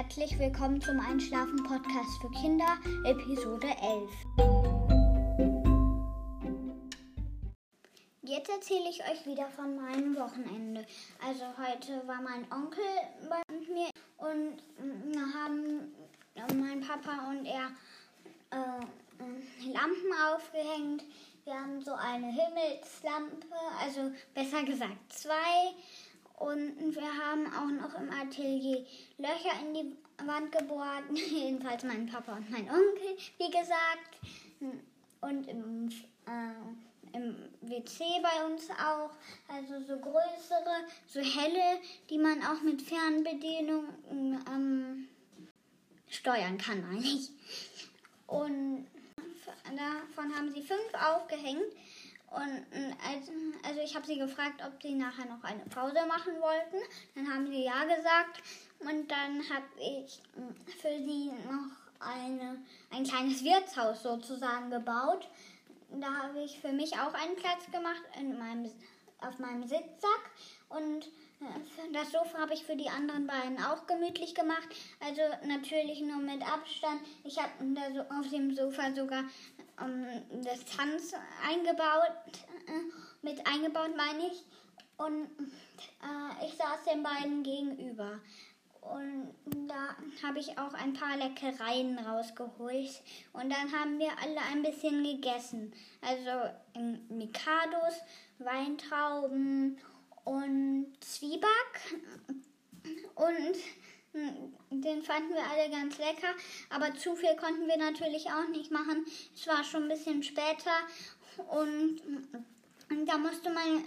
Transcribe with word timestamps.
Herzlich 0.00 0.38
willkommen 0.38 0.80
zum 0.80 1.00
Einschlafen 1.00 1.60
Podcast 1.64 2.20
für 2.20 2.30
Kinder, 2.30 2.78
Episode 3.04 3.66
11. 3.66 4.08
Jetzt 8.22 8.48
erzähle 8.48 8.90
ich 8.90 9.02
euch 9.02 9.26
wieder 9.26 9.48
von 9.48 9.74
meinem 9.74 10.14
Wochenende. 10.14 10.86
Also 11.20 11.46
heute 11.58 12.06
war 12.06 12.22
mein 12.22 12.46
Onkel 12.52 12.84
bei 13.28 13.42
mir 13.74 13.90
und 14.18 14.62
haben 15.34 15.92
mein 16.60 16.80
Papa 16.80 17.30
und 17.30 17.44
er 17.44 17.72
äh, 18.52 19.66
Lampen 19.66 20.12
aufgehängt. 20.32 21.02
Wir 21.42 21.54
haben 21.54 21.82
so 21.82 21.94
eine 21.94 22.28
Himmelslampe, 22.28 23.48
also 23.82 24.12
besser 24.32 24.62
gesagt 24.62 25.12
zwei 25.12 25.74
und 26.38 26.94
wir 26.94 27.02
haben 27.02 27.46
auch 27.52 27.66
noch 27.66 27.98
im 27.98 28.10
Atelier 28.10 28.86
Löcher 29.18 29.60
in 29.60 29.74
die 29.74 29.96
Wand 30.24 30.52
gebohrt. 30.52 31.04
Jedenfalls 31.14 31.82
mein 31.82 32.06
Papa 32.06 32.36
und 32.36 32.50
mein 32.50 32.68
Onkel, 32.70 33.16
wie 33.38 33.50
gesagt. 33.50 34.18
Und 35.20 35.48
im, 35.48 35.88
äh, 36.26 37.16
im 37.16 37.36
WC 37.62 38.04
bei 38.22 38.46
uns 38.46 38.70
auch. 38.70 39.10
Also 39.48 39.80
so 39.84 39.98
größere, 39.98 40.86
so 41.08 41.20
helle, 41.20 41.80
die 42.08 42.18
man 42.18 42.40
auch 42.44 42.62
mit 42.62 42.82
Fernbedienung 42.82 43.84
ähm, 44.10 45.08
steuern 46.08 46.56
kann, 46.56 46.82
meine 46.88 47.04
ich. 47.04 47.30
Und 48.28 48.86
davon 49.64 50.36
haben 50.36 50.52
sie 50.52 50.62
fünf 50.62 50.94
aufgehängt. 50.94 51.72
Und 52.30 52.66
also, 53.06 53.32
also 53.66 53.80
ich 53.80 53.94
habe 53.94 54.06
sie 54.06 54.18
gefragt, 54.18 54.62
ob 54.66 54.82
sie 54.82 54.94
nachher 54.94 55.24
noch 55.26 55.42
eine 55.42 55.64
Pause 55.66 56.06
machen 56.06 56.34
wollten. 56.40 56.76
Dann 57.14 57.32
haben 57.32 57.46
sie 57.46 57.64
ja 57.64 57.84
gesagt. 57.84 58.42
Und 58.80 59.10
dann 59.10 59.42
habe 59.48 59.66
ich 59.78 60.20
hm, 60.34 60.54
für 60.66 60.98
sie 60.98 61.32
noch 61.46 62.06
eine, 62.06 62.62
ein 62.90 63.04
kleines 63.04 63.42
Wirtshaus 63.42 64.02
sozusagen 64.02 64.70
gebaut. 64.70 65.28
Da 65.90 66.12
habe 66.22 66.42
ich 66.42 66.60
für 66.60 66.72
mich 66.72 66.92
auch 66.94 67.14
einen 67.14 67.36
Platz 67.36 67.64
gemacht 67.72 68.02
in 68.18 68.38
meinem, 68.38 68.70
auf 69.20 69.38
meinem 69.38 69.66
Sitzsack. 69.66 70.30
Und 70.68 71.06
äh, 71.40 71.92
das 71.92 72.12
Sofa 72.12 72.38
habe 72.38 72.52
ich 72.54 72.64
für 72.64 72.76
die 72.76 72.90
anderen 72.90 73.26
beiden 73.26 73.58
auch 73.62 73.86
gemütlich 73.86 74.34
gemacht. 74.34 74.68
Also 75.00 75.22
natürlich 75.46 76.00
nur 76.00 76.18
mit 76.18 76.42
Abstand. 76.42 77.00
Ich 77.24 77.38
habe 77.38 77.52
auf 78.10 78.28
dem 78.28 78.54
Sofa 78.54 78.92
sogar 78.92 79.24
ähm, 79.80 80.06
das 80.44 80.64
Tanz 80.64 81.12
eingebaut, 81.46 82.12
äh, 82.66 82.92
mit 83.22 83.46
eingebaut 83.46 83.96
meine 83.96 84.26
ich. 84.26 84.44
Und 84.96 85.26
äh, 86.02 86.46
ich 86.46 86.54
saß 86.56 86.84
den 86.90 87.02
beiden 87.02 87.42
gegenüber. 87.42 88.20
Und 88.80 89.34
da 89.68 89.96
habe 90.26 90.38
ich 90.38 90.58
auch 90.58 90.72
ein 90.72 90.92
paar 90.92 91.16
Leckereien 91.16 91.98
rausgeholt. 91.98 93.02
Und 93.32 93.50
dann 93.50 93.72
haben 93.72 93.98
wir 93.98 94.10
alle 94.22 94.40
ein 94.50 94.62
bisschen 94.62 95.02
gegessen. 95.04 95.72
Also 96.00 96.50
Mikados, 97.08 98.00
Weintrauben 98.38 99.78
und 100.24 100.86
Zwieback. 101.00 102.02
Und 103.14 103.56
den 104.70 105.02
fanden 105.02 105.34
wir 105.34 105.44
alle 105.50 105.70
ganz 105.70 105.98
lecker, 105.98 106.34
aber 106.70 106.94
zu 106.94 107.14
viel 107.16 107.34
konnten 107.36 107.66
wir 107.66 107.76
natürlich 107.76 108.26
auch 108.30 108.48
nicht 108.48 108.70
machen. 108.70 109.04
Es 109.34 109.46
war 109.46 109.64
schon 109.64 109.84
ein 109.84 109.88
bisschen 109.88 110.22
später 110.22 110.76
und, 111.48 112.00
und 112.90 113.06
da 113.06 113.18
musste 113.18 113.50
mein 113.50 113.84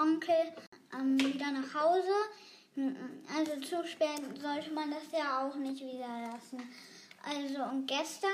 Onkel 0.00 0.52
ähm, 0.92 1.18
wieder 1.20 1.50
nach 1.50 1.74
Hause. 1.74 2.12
Also 3.36 3.60
zu 3.60 3.86
spät 3.88 4.22
sollte 4.40 4.70
man 4.72 4.90
das 4.90 5.10
ja 5.12 5.46
auch 5.46 5.56
nicht 5.56 5.82
wieder 5.82 6.30
lassen. 6.30 6.62
Also 7.22 7.62
und 7.64 7.86
gestern, 7.86 8.30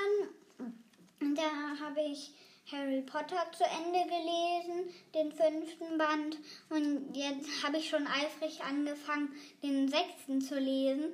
da 1.34 1.84
habe 1.84 2.00
ich 2.02 2.32
Harry 2.70 3.02
Potter 3.02 3.44
zu 3.56 3.64
Ende 3.64 4.04
gelesen, 4.04 4.94
den 5.14 5.32
fünften 5.32 5.98
Band. 5.98 6.38
Und 6.70 7.14
jetzt 7.14 7.62
habe 7.62 7.78
ich 7.78 7.88
schon 7.88 8.06
eifrig 8.06 8.62
angefangen, 8.62 9.34
den 9.62 9.88
sechsten 9.88 10.40
zu 10.40 10.58
lesen. 10.58 11.12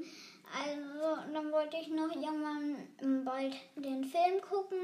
Also 0.53 1.33
dann 1.33 1.53
wollte 1.53 1.77
ich 1.77 1.88
noch 1.88 2.15
irgendwann 2.15 3.25
bald 3.25 3.55
den 3.77 4.05
Film 4.05 4.41
gucken 4.41 4.78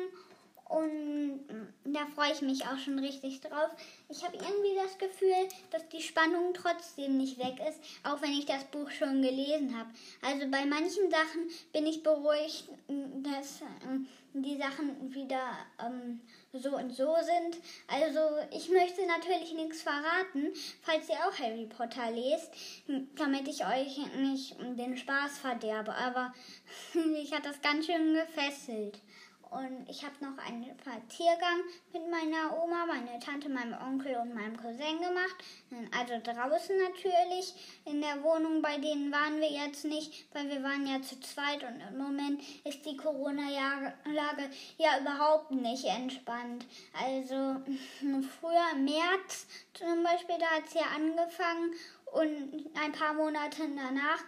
und 0.69 1.41
da 1.85 2.07
freue 2.07 2.33
ich 2.33 2.43
mich 2.43 2.67
auch 2.67 2.79
schon 2.79 2.99
richtig 2.99 3.41
drauf. 3.41 3.71
Ich 4.09 4.25
habe 4.25 4.37
irgendwie 4.37 4.75
das 4.75 4.99
Gefühl, 4.99 5.49
dass 5.71 5.89
die 5.89 6.03
Spannung 6.03 6.55
trotzdem 6.55 7.19
nicht 7.19 7.39
weg 7.39 7.61
ist, 7.69 7.81
auch 8.03 8.21
wenn 8.21 8.33
ich 8.33 8.47
das 8.47 8.65
Buch 8.65 8.91
schon 8.91 9.23
gelesen 9.23 9.79
habe. 9.79 9.89
Also 10.23 10.51
bei 10.51 10.65
manchen 10.67 11.09
Sachen 11.11 11.49
bin 11.73 11.87
ich 11.87 12.03
beruhigt, 12.03 12.69
dass 12.89 13.61
äh, 13.61 14.01
die 14.35 14.57
Sachen 14.57 15.15
wieder 15.15 15.57
ähm, 15.85 16.21
so 16.59 16.77
und 16.77 16.91
so 16.91 17.15
sind. 17.23 17.63
Also 17.89 18.21
ich 18.51 18.69
möchte 18.69 19.07
natürlich 19.07 19.53
nichts 19.55 19.83
verraten, 19.83 20.53
falls 20.83 21.09
ihr 21.09 21.17
auch 21.17 21.39
Harry 21.39 21.67
Potter 21.67 22.11
lest, 22.11 22.51
damit 23.17 23.49
ich 23.49 23.65
euch 23.65 23.99
nicht 24.17 24.57
den 24.61 24.97
Spaß 24.97 25.39
verderbe. 25.39 25.95
Aber 25.95 26.35
mich 26.95 27.33
hat 27.33 27.47
das 27.47 27.61
ganz 27.61 27.87
schön 27.87 28.15
gefesselt. 28.15 29.01
Und 29.57 29.89
ich 29.89 30.05
habe 30.05 30.15
noch 30.21 30.37
einen 30.45 30.65
Spaziergang 30.65 31.63
mit 31.91 32.11
meiner 32.11 32.63
Oma, 32.63 32.85
meiner 32.85 33.19
Tante, 33.19 33.49
meinem 33.49 33.73
Onkel 33.81 34.15
und 34.17 34.35
meinem 34.35 34.55
Cousin 34.55 35.01
gemacht. 35.01 35.37
Also 35.97 36.21
draußen 36.23 36.77
natürlich. 36.77 37.55
In 37.87 38.03
der 38.03 38.23
Wohnung, 38.23 38.61
bei 38.61 38.77
denen 38.77 39.11
waren 39.11 39.41
wir 39.41 39.51
jetzt 39.51 39.87
nicht, 39.87 40.27
weil 40.35 40.51
wir 40.51 40.63
waren 40.63 40.87
ja 40.87 41.01
zu 41.01 41.19
zweit 41.21 41.63
und 41.63 41.81
im 41.81 41.97
Moment 41.97 42.43
ist 42.65 42.85
die 42.85 42.99
Corona-Lage 42.99 44.51
ja 44.77 45.01
überhaupt 45.01 45.51
nicht 45.53 45.87
entspannt. 45.87 46.67
Also 46.93 47.35
früher 48.41 48.73
im 48.75 48.85
März 48.85 49.47
zum 49.73 50.03
Beispiel, 50.03 50.37
da 50.39 50.47
hat 50.51 50.67
es 50.67 50.75
ja 50.75 50.85
angefangen 50.95 51.73
und 52.13 52.71
ein 52.75 52.93
paar 52.93 53.15
Monate 53.15 53.63
danach 53.77 54.23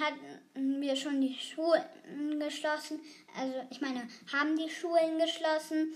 hatten 0.00 0.80
wir 0.80 0.96
schon 0.96 1.20
die 1.20 1.34
Schulen 1.34 2.40
geschlossen. 2.40 3.00
Also 3.36 3.54
ich 3.70 3.80
meine, 3.80 4.08
haben 4.32 4.56
die 4.56 4.70
Schulen 4.70 5.18
geschlossen. 5.18 5.94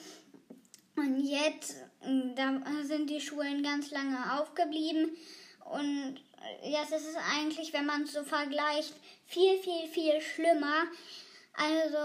Und 0.94 1.20
jetzt 1.20 1.76
da 2.36 2.60
sind 2.82 3.08
die 3.08 3.20
Schulen 3.20 3.62
ganz 3.62 3.90
lange 3.90 4.40
aufgeblieben. 4.40 5.16
Und 5.64 6.20
jetzt 6.62 6.92
ist 6.92 7.08
es 7.08 7.16
eigentlich, 7.16 7.72
wenn 7.72 7.86
man 7.86 8.02
es 8.02 8.12
so 8.12 8.24
vergleicht, 8.24 8.94
viel, 9.26 9.58
viel, 9.58 9.86
viel 9.88 10.20
schlimmer. 10.20 10.84
Also, 11.54 11.98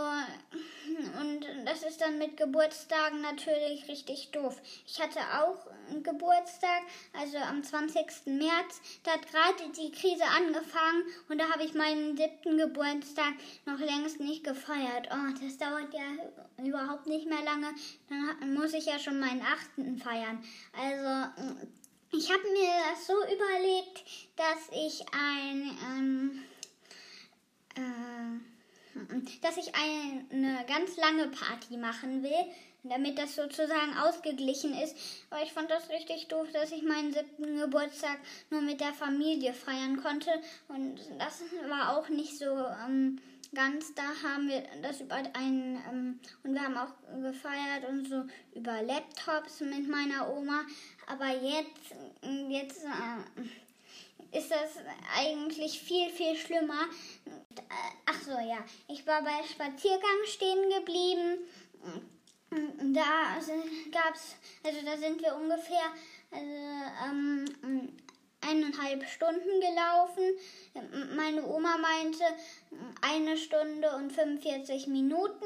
und 1.22 1.46
das 1.66 1.84
ist 1.84 2.02
dann 2.02 2.18
mit 2.18 2.36
Geburtstagen 2.36 3.22
natürlich 3.22 3.88
richtig 3.88 4.32
doof. 4.32 4.62
Ich 4.86 5.02
hatte 5.02 5.20
auch 5.20 5.68
einen 5.90 6.04
Geburtstag, 6.04 6.82
also 7.14 7.38
am 7.38 7.64
20. 7.64 8.26
März. 8.26 8.82
Da 9.04 9.14
hat 9.14 9.32
gerade 9.32 9.72
die 9.72 9.92
Krise 9.92 10.26
angefangen 10.26 11.04
und 11.30 11.40
da 11.40 11.50
habe 11.50 11.64
ich 11.64 11.74
meinen 11.74 12.18
siebten 12.18 12.58
Geburtstag 12.58 13.34
noch 13.66 13.80
längst 13.80 14.20
nicht 14.20 14.44
gefeiert. 14.44 15.08
Oh, 15.12 15.34
das 15.42 15.58
dauert 15.58 15.94
ja 15.94 16.66
überhaupt 16.66 17.08
nicht 17.08 17.28
mehr 17.28 17.44
lange. 17.44 17.74
Dann 18.10 18.54
muss 18.54 18.74
ich 18.74 18.86
ja 18.86 19.00
schon 19.00 19.20
meinen 19.20 19.42
achten 19.42 19.98
feiern. 19.98 20.44
Also, 20.74 21.32
ich 22.12 22.32
habe 22.32 22.44
mir 22.52 22.72
das 22.92 23.08
so 23.08 23.14
überlegt, 23.14 24.04
dass 24.36 24.70
ich 24.72 25.06
ein, 25.14 25.78
ähm, 25.86 26.44
äh, 27.76 28.57
dass 29.42 29.58
ich 29.58 29.74
eine 29.76 30.66
ganz 30.68 30.98
lange 30.98 31.28
Party 31.28 31.78
machen 31.78 32.24
will, 32.24 32.54
damit 32.84 33.18
das 33.18 33.36
sozusagen 33.36 33.98
ausgeglichen 33.98 34.74
ist. 34.74 34.96
Aber 35.30 35.44
ich 35.44 35.52
fand 35.52 35.70
das 35.70 35.90
richtig 35.90 36.28
doof, 36.28 36.48
dass 36.54 36.72
ich 36.72 36.84
meinen 36.84 37.14
siebten 37.14 37.58
Geburtstag 37.58 38.18
nur 38.50 38.62
mit 38.62 38.80
der 38.80 38.94
Familie 38.94 39.54
feiern 39.54 40.02
konnte. 40.02 40.30
Und 40.68 41.00
das 41.18 41.42
war 41.70 41.98
auch 41.98 42.10
nicht 42.10 42.38
so 42.38 42.46
ähm, 42.46 43.20
ganz. 43.54 43.94
Da 43.96 44.04
haben 44.24 44.48
wir 44.48 44.64
das 44.82 45.02
über 45.02 45.16
einen, 45.16 45.82
ähm, 45.90 46.20
und 46.44 46.54
wir 46.54 46.62
haben 46.62 46.78
auch 46.78 46.94
gefeiert 47.22 47.88
und 47.90 48.08
so 48.08 48.24
über 48.56 48.82
Laptops 48.82 49.62
mit 49.62 49.88
meiner 49.88 50.30
Oma. 50.30 50.62
Aber 51.08 51.28
jetzt, 51.28 51.96
jetzt, 52.50 52.84
äh, 52.84 53.42
ist 54.32 54.52
das 54.52 54.84
eigentlich 55.16 55.80
viel, 55.80 56.10
viel 56.10 56.36
schlimmer, 56.36 56.86
Ach 58.06 58.22
so, 58.22 58.32
ja. 58.32 58.64
Ich 58.88 59.06
war 59.06 59.22
bei 59.22 59.44
Spaziergang 59.44 60.24
stehen 60.26 60.70
geblieben. 60.70 61.48
Da 62.94 63.38
gab 63.92 64.16
es, 64.16 64.36
also 64.64 64.86
da 64.86 64.98
sind 64.98 65.22
wir 65.22 65.36
ungefähr 65.36 65.92
also, 66.32 66.46
ähm, 67.06 67.46
eineinhalb 68.42 69.08
Stunden 69.10 69.60
gelaufen. 69.60 71.16
Meine 71.16 71.46
Oma 71.46 71.78
meinte 71.78 72.24
eine 73.02 73.38
Stunde 73.38 73.92
und 73.96 74.12
45 74.12 74.88
Minuten. 74.88 75.46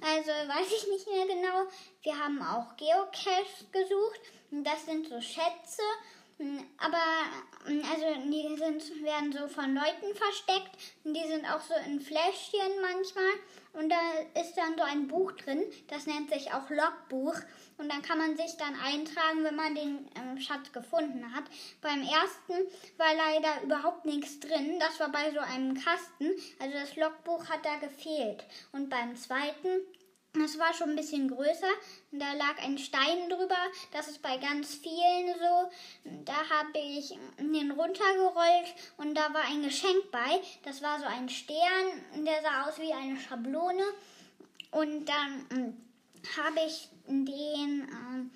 Also 0.00 0.30
weiß 0.30 0.66
ich 0.66 0.88
nicht 0.88 1.06
mehr 1.06 1.26
genau. 1.26 1.68
Wir 2.02 2.18
haben 2.18 2.42
auch 2.42 2.76
Geocaches 2.76 3.70
gesucht. 3.72 4.20
Das 4.50 4.84
sind 4.86 5.08
so 5.08 5.20
Schätze 5.20 5.82
aber 6.78 7.02
hm, 7.66 7.82
also 7.90 8.30
die 8.30 8.56
sind, 8.56 9.04
werden 9.04 9.32
so 9.32 9.46
von 9.48 9.74
Leuten 9.74 10.14
versteckt. 10.14 10.70
Und 11.04 11.14
die 11.14 11.26
sind 11.26 11.44
auch 11.44 11.60
so 11.60 11.74
in 11.86 12.00
Fläschchen 12.00 12.80
manchmal. 12.80 13.32
Und 13.72 13.88
da 13.88 14.40
ist 14.40 14.56
dann 14.56 14.76
so 14.76 14.82
ein 14.82 15.06
Buch 15.06 15.30
drin, 15.32 15.62
das 15.86 16.06
nennt 16.06 16.30
sich 16.30 16.52
auch 16.52 16.68
Logbuch. 16.70 17.36
Und 17.78 17.90
dann 17.90 18.02
kann 18.02 18.18
man 18.18 18.36
sich 18.36 18.56
dann 18.56 18.74
eintragen, 18.74 19.44
wenn 19.44 19.54
man 19.54 19.74
den 19.74 20.08
ähm, 20.16 20.40
Schatz 20.40 20.72
gefunden 20.72 21.32
hat. 21.34 21.44
Beim 21.80 22.02
ersten 22.02 22.66
war 22.96 23.14
leider 23.14 23.62
überhaupt 23.62 24.06
nichts 24.06 24.40
drin. 24.40 24.78
Das 24.80 24.98
war 24.98 25.10
bei 25.10 25.30
so 25.30 25.38
einem 25.38 25.74
Kasten. 25.74 26.30
Also 26.58 26.74
das 26.74 26.96
Logbuch 26.96 27.48
hat 27.48 27.64
da 27.64 27.76
gefehlt. 27.76 28.44
Und 28.72 28.90
beim 28.90 29.14
zweiten 29.14 29.68
das 30.32 30.58
war 30.58 30.72
schon 30.72 30.90
ein 30.90 30.96
bisschen 30.96 31.28
größer. 31.28 31.70
Da 32.12 32.32
lag 32.34 32.58
ein 32.62 32.78
Stein 32.78 33.28
drüber. 33.28 33.56
Das 33.92 34.08
ist 34.08 34.22
bei 34.22 34.36
ganz 34.36 34.74
vielen 34.76 35.34
so. 35.38 35.70
Da 36.24 36.34
habe 36.34 36.78
ich 36.78 37.18
den 37.38 37.70
runtergerollt 37.72 38.74
und 38.96 39.14
da 39.14 39.32
war 39.34 39.42
ein 39.48 39.62
Geschenk 39.62 40.10
bei. 40.12 40.40
Das 40.62 40.82
war 40.82 41.00
so 41.00 41.06
ein 41.06 41.28
Stern, 41.28 42.24
der 42.24 42.42
sah 42.42 42.68
aus 42.68 42.78
wie 42.78 42.92
eine 42.92 43.18
Schablone. 43.18 43.82
Und 44.70 45.06
dann 45.06 45.46
hm, 45.50 45.76
habe 46.36 46.60
ich 46.66 46.88
den 47.06 47.88
ähm, 47.90 48.30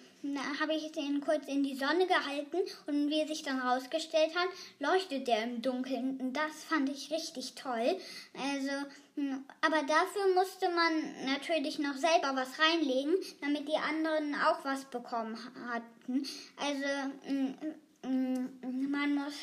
habe 0.60 0.74
ich 0.74 0.90
den 0.92 1.20
kurz 1.20 1.46
in 1.46 1.62
die 1.62 1.76
Sonne 1.76 2.06
gehalten 2.06 2.58
und 2.86 3.10
wie 3.10 3.26
sich 3.26 3.42
dann 3.42 3.60
rausgestellt 3.60 4.34
hat, 4.34 4.48
leuchtet 4.78 5.28
der 5.28 5.44
im 5.44 5.62
Dunkeln. 5.62 6.32
Das 6.32 6.64
fand 6.68 6.88
ich 6.88 7.10
richtig 7.10 7.54
toll. 7.54 7.98
Also, 8.34 8.72
hm, 9.16 9.44
aber 9.60 9.82
dafür 9.82 10.34
musste 10.34 10.68
man 10.70 11.26
natürlich 11.26 11.78
noch 11.78 11.96
selber 11.96 12.34
was 12.34 12.58
reinlegen, 12.58 13.14
damit 13.40 13.68
die 13.68 13.76
anderen 13.76 14.34
auch 14.34 14.64
was 14.64 14.84
bekommen 14.86 15.38
hatten. 15.68 16.26
Also, 16.56 16.88
hm, 17.24 17.54
hm, 18.02 18.90
man 18.90 19.14
muss 19.14 19.34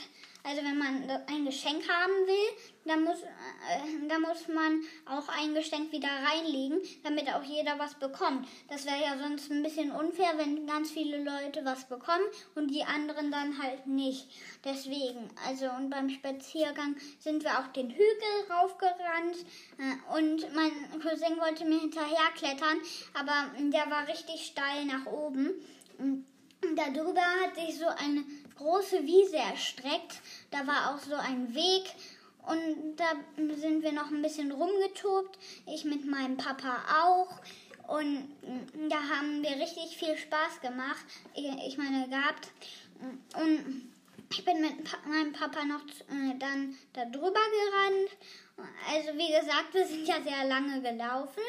also 0.43 0.63
wenn 0.63 0.77
man 0.77 1.09
ein 1.27 1.45
Geschenk 1.45 1.88
haben 1.88 2.27
will, 2.27 2.57
dann 2.85 3.03
muss, 3.03 3.21
äh, 3.21 4.07
dann 4.07 4.21
muss 4.21 4.47
man 4.47 4.81
auch 5.05 5.27
ein 5.29 5.53
Geschenk 5.53 5.91
wieder 5.91 6.09
reinlegen, 6.09 6.79
damit 7.03 7.27
auch 7.33 7.43
jeder 7.43 7.77
was 7.77 7.93
bekommt. 7.95 8.47
Das 8.67 8.85
wäre 8.85 9.01
ja 9.01 9.17
sonst 9.17 9.51
ein 9.51 9.61
bisschen 9.61 9.91
unfair, 9.91 10.33
wenn 10.38 10.65
ganz 10.65 10.91
viele 10.91 11.23
Leute 11.23 11.63
was 11.63 11.88
bekommen 11.88 12.25
und 12.55 12.69
die 12.69 12.83
anderen 12.83 13.31
dann 13.31 13.61
halt 13.61 13.85
nicht. 13.85 14.27
Deswegen, 14.63 15.29
also 15.47 15.69
und 15.71 15.89
beim 15.89 16.09
Spaziergang 16.09 16.95
sind 17.19 17.43
wir 17.43 17.59
auch 17.59 17.67
den 17.67 17.89
Hügel 17.89 18.49
raufgerannt 18.49 19.38
äh, 19.77 20.17
und 20.17 20.53
mein 20.55 20.71
Cousin 21.01 21.39
wollte 21.39 21.65
mir 21.65 21.79
hinterher 21.79 22.31
klettern, 22.35 22.79
aber 23.13 23.51
der 23.59 23.89
war 23.91 24.07
richtig 24.07 24.45
steil 24.45 24.85
nach 24.85 25.05
oben. 25.05 25.51
Und 25.99 26.25
darüber 26.75 27.21
hat 27.21 27.55
sich 27.55 27.77
so 27.77 27.88
eine 27.88 28.23
große 28.57 29.03
Wiese 29.03 29.38
erstreckt. 29.38 30.19
Da 30.51 30.65
war 30.68 30.94
auch 30.94 31.00
so 31.00 31.15
ein 31.15 31.53
Weg 31.53 31.94
und 32.48 32.95
da 32.98 33.13
sind 33.56 33.83
wir 33.83 33.92
noch 33.92 34.09
ein 34.09 34.21
bisschen 34.21 34.51
rumgetobt. 34.51 35.38
Ich 35.68 35.86
mit 35.86 36.06
meinem 36.06 36.38
Papa 36.38 36.77
auch. 37.03 37.39
Und 37.88 38.30
da 38.89 38.95
haben 38.95 39.44
wir 39.44 39.51
richtig 39.51 39.98
viel 39.98 40.18
Spaß 40.18 40.62
gemacht. 40.62 41.06
Ich 41.33 41.77
meine, 41.77 42.07
gehabt. 42.07 42.50
Und 43.36 43.92
ich 44.31 44.45
bin 44.45 44.62
mit 44.62 45.06
meinem 45.06 45.33
Papa 45.33 45.65
noch 45.65 45.81
äh, 45.81 46.38
dann 46.39 46.77
da 46.94 47.03
drüber 47.06 47.31
gerannt. 47.31 48.12
Also 48.89 49.18
wie 49.18 49.27
gesagt, 49.27 49.74
wir 49.74 49.86
sind 49.86 50.07
ja 50.07 50.21
sehr 50.21 50.45
lange 50.48 50.81
gelaufen. 50.81 51.42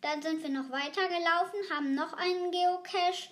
Dann 0.00 0.22
sind 0.22 0.42
wir 0.42 0.50
noch 0.50 0.70
weiter 0.70 1.06
gelaufen, 1.08 1.58
haben 1.70 1.94
noch 1.94 2.14
einen 2.14 2.50
Geocache 2.50 3.28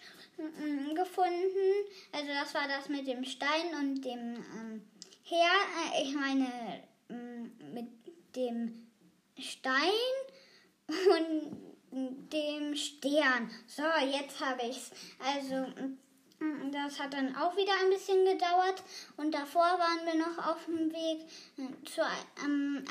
gefunden. 0.94 1.84
Also 2.12 2.28
das 2.28 2.54
war 2.54 2.68
das 2.68 2.88
mit 2.88 3.06
dem 3.06 3.24
Stein 3.24 3.74
und 3.80 4.02
dem 4.04 4.36
ähm, 4.36 4.82
Her. 5.22 5.50
Äh, 5.94 6.02
ich 6.02 6.14
meine 6.14 6.48
mm, 7.08 7.74
mit 7.74 7.86
dem 8.36 8.88
Stein 9.38 9.90
und 10.88 11.68
dem 12.32 12.74
Stern. 12.74 13.50
So, 13.66 13.82
jetzt 14.10 14.40
habe 14.40 14.62
ich's. 14.66 14.90
Also 15.18 15.66
Mm, 15.80 15.98
das 16.72 17.00
hat 17.00 17.12
dann 17.12 17.34
auch 17.36 17.56
wieder 17.56 17.72
ein 17.82 17.90
bisschen 17.90 18.24
gedauert 18.24 18.82
und 19.16 19.34
davor 19.34 19.62
waren 19.62 20.06
wir 20.06 20.14
noch 20.14 20.38
auf 20.46 20.64
dem 20.66 20.92
Weg 20.92 21.26
äh, 21.58 21.84
zu 21.84 22.02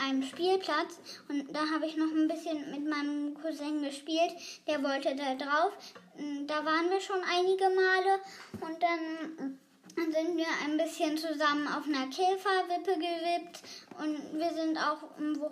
einem 0.03 0.23
Spielplatz 0.23 0.99
und 1.29 1.53
da 1.55 1.61
habe 1.73 1.85
ich 1.85 1.95
noch 1.95 2.11
ein 2.11 2.27
bisschen 2.27 2.69
mit 2.71 2.87
meinem 2.87 3.35
Cousin 3.35 3.81
gespielt. 3.81 4.33
Der 4.67 4.83
wollte 4.83 5.15
da 5.15 5.35
drauf. 5.35 5.71
Mm, 6.17 6.45
da 6.45 6.65
waren 6.65 6.89
wir 6.89 6.99
schon 6.99 7.21
einige 7.23 7.69
Male 7.69 8.19
und 8.59 8.83
dann 8.83 9.47
mm, 9.47 10.11
sind 10.11 10.37
wir 10.37 10.47
ein 10.65 10.77
bisschen 10.77 11.17
zusammen 11.17 11.67
auf 11.67 11.85
einer 11.85 12.07
Käferwippe 12.07 12.95
gewippt 12.95 13.61
und 13.99 14.39
wir 14.39 14.53
sind 14.53 14.77
auch 14.77 15.01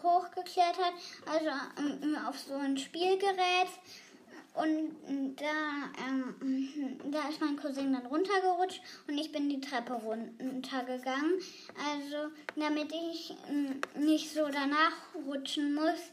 hochgeklettert, 0.04 0.94
also 1.26 1.50
auf 2.28 2.38
so 2.40 2.56
ein 2.56 2.78
Spielgerät. 2.78 3.70
Und 4.56 5.36
da, 5.36 5.90
ähm, 6.08 7.00
da 7.12 7.28
ist 7.28 7.42
mein 7.42 7.58
Cousin 7.58 7.94
dann 7.94 8.06
runtergerutscht 8.06 8.82
und 9.08 9.18
ich 9.18 9.32
bin 9.32 9.50
die 9.50 9.60
Treppe 9.60 9.94
runtergegangen. 9.94 11.40
Also, 11.78 12.32
damit 12.56 12.94
ich 12.94 13.32
äh, 13.32 14.00
nicht 14.00 14.34
so 14.34 14.48
danach 14.48 14.94
rutschen 15.28 15.76
muss. 15.76 16.12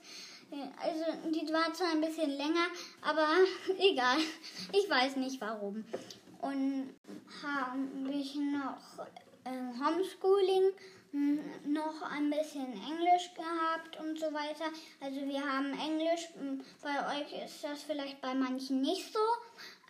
Also, 0.82 1.04
die 1.30 1.50
war 1.52 1.72
zwar 1.72 1.92
ein 1.92 2.00
bisschen 2.00 2.30
länger, 2.30 2.66
aber 3.00 3.26
egal. 3.78 4.18
Ich 4.72 4.90
weiß 4.90 5.16
nicht 5.16 5.40
warum. 5.40 5.84
Und 6.40 6.90
habe 7.42 8.12
ich 8.12 8.34
noch 8.34 9.06
äh, 9.44 9.50
Homeschooling 9.78 10.72
noch 11.12 12.02
ein 12.10 12.30
bisschen 12.30 12.72
Englisch 12.72 13.34
gehabt 13.34 14.00
und 14.00 14.18
so 14.18 14.32
weiter. 14.32 14.64
Also 15.00 15.20
wir 15.26 15.40
haben 15.40 15.78
Englisch, 15.78 16.28
bei 16.82 17.20
euch 17.20 17.44
ist 17.44 17.62
das 17.62 17.82
vielleicht 17.82 18.20
bei 18.20 18.34
manchen 18.34 18.80
nicht 18.80 19.12
so. 19.12 19.18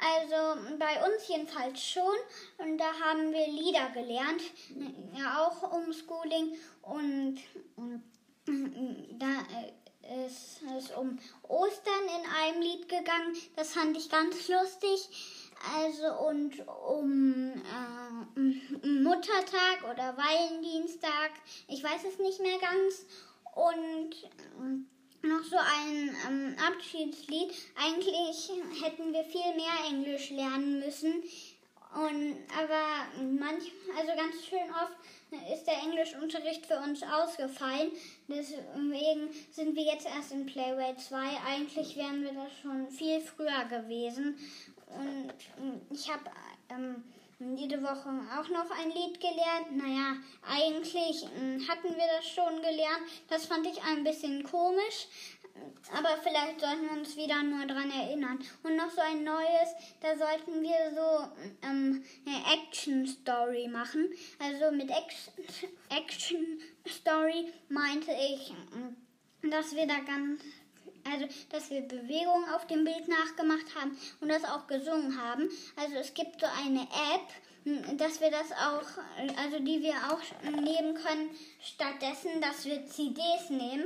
Also 0.00 0.60
bei 0.78 1.04
uns 1.04 1.28
jedenfalls 1.28 1.80
schon. 1.80 2.16
Und 2.58 2.78
da 2.78 2.92
haben 3.00 3.32
wir 3.32 3.46
Lieder 3.46 3.90
gelernt, 3.90 4.42
ja 5.16 5.46
auch 5.46 5.72
Umschooling. 5.72 6.56
Und, 6.82 7.38
und 7.76 8.02
da 9.18 9.46
ist 10.26 10.60
es 10.76 10.90
um 10.90 11.18
Ostern 11.44 12.04
in 12.04 12.30
einem 12.30 12.62
Lied 12.62 12.88
gegangen. 12.88 13.36
Das 13.54 13.74
fand 13.74 13.96
ich 13.96 14.10
ganz 14.10 14.48
lustig. 14.48 15.08
Also 15.76 16.28
und 16.28 16.66
um 16.66 17.52
äh, 17.54 18.86
Muttertag 18.86 19.84
oder 19.90 20.16
Valentinstag, 20.16 21.30
ich 21.68 21.82
weiß 21.82 22.04
es 22.10 22.18
nicht 22.18 22.40
mehr 22.40 22.58
ganz. 22.58 23.06
Und 23.54 24.14
äh, 24.24 25.26
noch 25.26 25.44
so 25.44 25.56
ein 25.56 26.16
ähm, 26.28 26.56
Abschiedslied. 26.58 27.52
Eigentlich 27.76 28.50
hätten 28.82 29.12
wir 29.12 29.24
viel 29.24 29.54
mehr 29.54 29.88
Englisch 29.88 30.30
lernen 30.30 30.80
müssen. 30.80 31.22
Und, 31.94 32.36
aber 32.58 33.22
manch, 33.22 33.70
also 33.98 34.12
ganz 34.16 34.44
schön 34.46 34.70
oft 34.70 34.96
ist 35.52 35.66
der 35.66 35.78
Englischunterricht 35.82 36.66
für 36.66 36.78
uns 36.78 37.02
ausgefallen. 37.02 37.92
Deswegen 38.28 39.28
sind 39.50 39.76
wir 39.76 39.82
jetzt 39.82 40.06
erst 40.06 40.32
in 40.32 40.46
Playway 40.46 40.96
2. 40.96 41.18
Eigentlich 41.46 41.96
wären 41.96 42.22
wir 42.22 42.32
das 42.32 42.52
schon 42.62 42.88
viel 42.90 43.20
früher 43.20 43.64
gewesen. 43.68 44.38
Und 44.98 45.32
ich 45.90 46.10
habe 46.10 46.30
ähm, 46.68 47.04
jede 47.56 47.82
Woche 47.82 48.08
auch 48.38 48.48
noch 48.48 48.70
ein 48.70 48.90
Lied 48.90 49.20
gelernt. 49.20 49.76
Naja, 49.76 50.16
eigentlich 50.42 51.24
ähm, 51.36 51.66
hatten 51.68 51.94
wir 51.96 52.06
das 52.16 52.28
schon 52.28 52.56
gelernt. 52.56 53.02
Das 53.28 53.46
fand 53.46 53.66
ich 53.66 53.82
ein 53.82 54.04
bisschen 54.04 54.44
komisch. 54.44 55.08
Aber 55.92 56.16
vielleicht 56.22 56.60
sollten 56.60 56.84
wir 56.84 56.92
uns 56.92 57.16
wieder 57.16 57.42
nur 57.42 57.66
daran 57.66 57.90
erinnern. 57.90 58.38
Und 58.62 58.76
noch 58.76 58.90
so 58.90 59.02
ein 59.02 59.24
neues, 59.24 59.74
da 60.00 60.16
sollten 60.16 60.62
wir 60.62 60.92
so 60.94 61.28
ähm, 61.66 62.02
eine 62.24 62.54
Action-Story 62.54 63.68
machen. 63.68 64.08
Also 64.38 64.70
mit 64.74 64.90
Action-Story 65.90 67.52
meinte 67.68 68.12
ich, 68.12 68.54
dass 69.50 69.74
wir 69.74 69.86
da 69.86 69.98
ganz 69.98 70.40
also 71.10 71.26
dass 71.50 71.70
wir 71.70 71.82
Bewegungen 71.82 72.48
auf 72.54 72.66
dem 72.66 72.84
Bild 72.84 73.08
nachgemacht 73.08 73.74
haben 73.74 73.96
und 74.20 74.28
das 74.28 74.44
auch 74.44 74.66
gesungen 74.66 75.20
haben. 75.20 75.48
Also 75.76 75.96
es 75.96 76.14
gibt 76.14 76.40
so 76.40 76.46
eine 76.46 76.82
App, 76.82 77.28
dass 77.64 78.20
wir 78.20 78.30
das 78.30 78.50
auch, 78.52 78.82
also 79.36 79.60
die 79.60 79.82
wir 79.82 79.94
auch 80.10 80.50
nehmen 80.50 80.94
können, 80.94 81.30
stattdessen, 81.60 82.40
dass 82.40 82.64
wir 82.64 82.86
CDs 82.86 83.50
nehmen. 83.50 83.84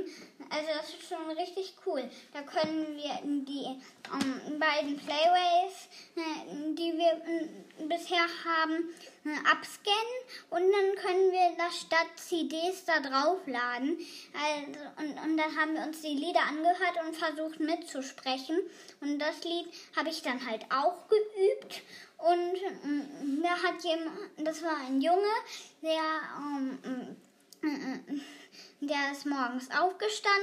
Also 0.49 0.67
das 0.75 0.89
ist 0.89 1.07
schon 1.07 1.29
richtig 1.37 1.75
cool. 1.85 2.09
Da 2.33 2.41
können 2.41 2.97
wir 2.97 3.19
die 3.23 3.79
um, 4.11 4.19
ähm, 4.47 4.59
beiden 4.59 4.97
Playways, 4.97 5.89
äh, 6.15 6.73
die 6.73 6.93
wir 6.97 7.11
äh, 7.11 7.85
bisher 7.87 8.25
haben, 8.45 8.89
äh, 9.25 9.37
abscannen 9.49 10.17
und 10.49 10.71
dann 10.71 10.95
können 10.95 11.31
wir 11.31 11.55
das 11.57 11.81
statt 11.81 12.07
CDs 12.15 12.85
da 12.85 12.99
draufladen. 12.99 13.97
Also, 14.33 14.79
und, 14.97 15.23
und 15.23 15.37
dann 15.37 15.55
haben 15.55 15.75
wir 15.75 15.83
uns 15.83 16.01
die 16.01 16.15
Lieder 16.15 16.41
angehört 16.41 16.97
und 17.05 17.15
versucht 17.15 17.59
mitzusprechen. 17.59 18.57
Und 19.01 19.19
das 19.19 19.43
Lied 19.43 19.67
habe 19.95 20.09
ich 20.09 20.21
dann 20.21 20.45
halt 20.47 20.65
auch 20.71 21.07
geübt 21.09 21.83
und 22.17 22.53
mm, 22.83 23.41
wir 23.41 23.51
hat 23.51 23.83
jemand, 23.83 24.17
das 24.37 24.63
war 24.63 24.77
ein 24.77 25.01
Junge, 25.01 25.21
der 25.81 26.01
ähm, 26.39 27.15
der 28.79 29.11
ist 29.11 29.25
morgens 29.25 29.69
aufgestanden, 29.71 30.37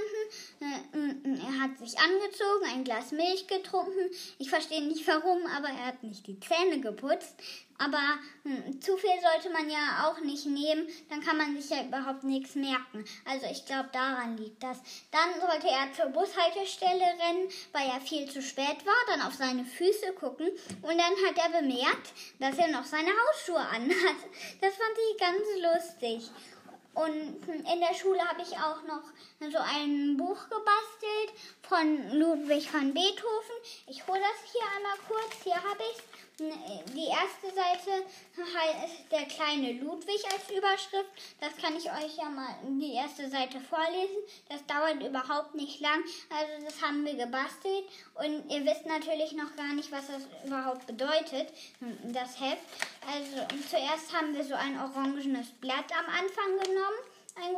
äh, 0.61 1.41
er 1.41 1.61
hat 1.63 1.79
sich 1.79 1.99
angezogen, 1.99 2.65
ein 2.67 2.85
Glas 2.85 3.13
Milch 3.13 3.47
getrunken. 3.47 4.11
Ich 4.39 4.51
verstehe 4.51 4.83
nicht 4.83 5.07
warum, 5.07 5.47
aber 5.47 5.69
er 5.69 5.87
hat 5.87 6.03
nicht 6.03 6.27
die 6.27 6.41
Zähne 6.41 6.81
geputzt. 6.81 7.37
Aber 7.79 8.19
hm, 8.45 8.81
zu 8.81 8.97
viel 8.97 9.11
sollte 9.21 9.51
man 9.51 9.69
ja 9.69 10.07
auch 10.07 10.21
nicht 10.21 10.47
nehmen, 10.47 10.87
dann 11.11 11.21
kann 11.21 11.37
man 11.37 11.61
sich 11.61 11.71
ja 11.71 11.85
überhaupt 11.85 12.23
nichts 12.23 12.55
merken. 12.55 13.05
Also 13.25 13.47
ich 13.51 13.67
glaube, 13.67 13.89
daran 13.93 14.37
liegt 14.37 14.63
das. 14.63 14.79
Dann 15.11 15.41
sollte 15.41 15.69
er 15.69 15.93
zur 15.93 16.07
Bushaltestelle 16.13 17.03
rennen, 17.03 17.49
weil 17.73 17.89
er 17.89 18.01
viel 18.01 18.31
zu 18.31 18.43
spät 18.43 18.87
war, 18.87 18.95
dann 19.09 19.23
auf 19.23 19.35
seine 19.35 19.65
Füße 19.65 20.13
gucken 20.13 20.49
und 20.83 20.99
dann 20.99 21.15
hat 21.27 21.37
er 21.37 21.61
bemerkt, 21.61 22.13
dass 22.39 22.59
er 22.59 22.69
noch 22.69 22.85
seine 22.85 23.11
Hausschuhe 23.11 23.59
anhat. 23.59 24.19
Das 24.61 24.75
fand 24.75 24.97
ich 25.11 25.19
ganz 25.19 25.43
lustig. 25.61 26.31
Und 26.95 27.43
in 27.49 27.81
der 27.81 27.95
Schule 27.95 28.21
habe 28.21 28.43
ich 28.43 28.57
auch 28.57 28.83
noch 28.85 29.03
so 29.41 29.59
ein 29.59 30.17
Buch 30.17 30.45
gebastelt 30.45 31.33
von 31.69 32.19
Ludwig 32.19 32.73
van 32.73 32.95
Beethoven. 32.95 33.57
Ich 33.89 34.07
hole 34.07 34.21
das 34.21 34.53
hier 34.53 34.63
einmal 34.77 34.99
kurz. 35.09 35.43
Hier 35.43 35.57
habe 35.57 35.83
ich 35.93 35.99
es. 35.99 36.05
Die 36.37 37.07
erste 37.07 37.55
Seite 37.55 38.05
heißt 38.37 39.13
Der 39.13 39.25
kleine 39.27 39.73
Ludwig 39.75 40.21
als 40.33 40.51
Überschrift. 40.51 41.11
Das 41.41 41.57
kann 41.57 41.77
ich 41.77 41.89
euch 41.89 42.17
ja 42.17 42.29
mal 42.29 42.57
die 42.67 42.95
erste 42.95 43.31
Seite 43.31 43.61
vorlesen. 43.61 44.17
Das 44.49 44.67
dauert 44.67 45.01
überhaupt 45.01 45.55
nicht 45.55 45.81
lang. 45.81 46.03
Also 46.31 46.65
das 46.65 46.83
haben 46.83 47.05
wir 47.05 47.15
gebastelt. 47.15 47.85
Und 48.15 48.51
ihr 48.51 48.65
wisst 48.65 48.85
natürlich 48.85 49.33
noch 49.33 49.55
gar 49.55 49.75
nicht, 49.75 49.93
was 49.93 50.09
das 50.09 50.27
überhaupt 50.45 50.87
bedeutet, 50.89 51.53
das 52.03 52.41
Heft. 52.41 52.67
Also 53.07 53.47
zuerst 53.71 54.13
haben 54.13 54.35
wir 54.35 54.43
so 54.43 54.55
ein 54.55 54.77
orangenes 54.81 55.51
Blatt 55.61 55.93
am 55.93 56.07
Anfang 56.07 56.59
genommen. 56.65 56.99
Ein, 57.37 57.57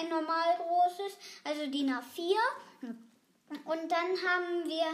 ein 0.00 0.08
normal 0.08 0.56
großes, 0.56 1.18
also 1.44 1.66
DIN 1.66 1.90
A4. 1.90 2.36
Und 3.48 3.92
dann 3.92 4.10
haben 4.26 4.64
wir 4.64 4.86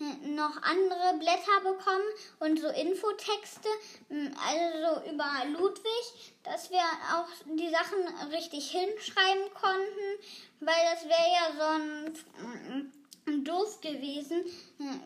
äh, 0.00 0.28
noch 0.28 0.60
andere 0.62 1.18
Blätter 1.18 1.60
bekommen 1.62 2.04
und 2.40 2.60
so 2.60 2.68
Infotexte, 2.68 3.68
hm, 4.08 4.34
also 4.44 5.08
über 5.08 5.30
Ludwig, 5.52 6.34
dass 6.42 6.70
wir 6.70 6.80
auch 7.14 7.28
die 7.46 7.70
Sachen 7.70 8.30
richtig 8.32 8.72
hinschreiben 8.72 9.54
konnten, 9.54 10.18
weil 10.60 10.74
das 10.92 11.04
wäre 11.04 11.30
ja 11.32 12.04
sonst 12.04 12.24
hm, 12.38 13.44
doof 13.44 13.80
gewesen, 13.80 14.44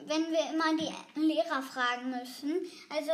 wenn 0.06 0.30
wir 0.32 0.50
immer 0.50 0.74
die 0.76 1.20
Lehrer 1.20 1.60
fragen 1.60 2.10
müssen. 2.10 2.70
Also 2.88 3.12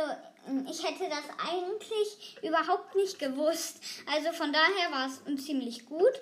ich 0.69 0.83
hätte 0.83 1.09
das 1.09 1.23
eigentlich 1.51 2.37
überhaupt 2.41 2.95
nicht 2.95 3.17
gewusst. 3.19 3.79
Also 4.05 4.31
von 4.33 4.51
daher 4.51 4.91
war 4.91 5.07
es 5.07 5.45
ziemlich 5.45 5.85
gut. 5.85 6.13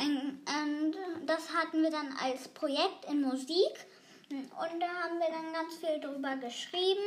Und 0.00 0.94
das 1.26 1.52
hatten 1.54 1.82
wir 1.82 1.90
dann 1.90 2.14
als 2.20 2.48
Projekt 2.48 3.06
in 3.08 3.22
Musik. 3.22 3.86
Und 4.32 4.80
da 4.80 4.86
haben 4.86 5.18
wir 5.18 5.28
dann 5.28 5.52
ganz 5.52 5.76
viel 5.76 6.00
drüber 6.00 6.36
geschrieben. 6.36 7.02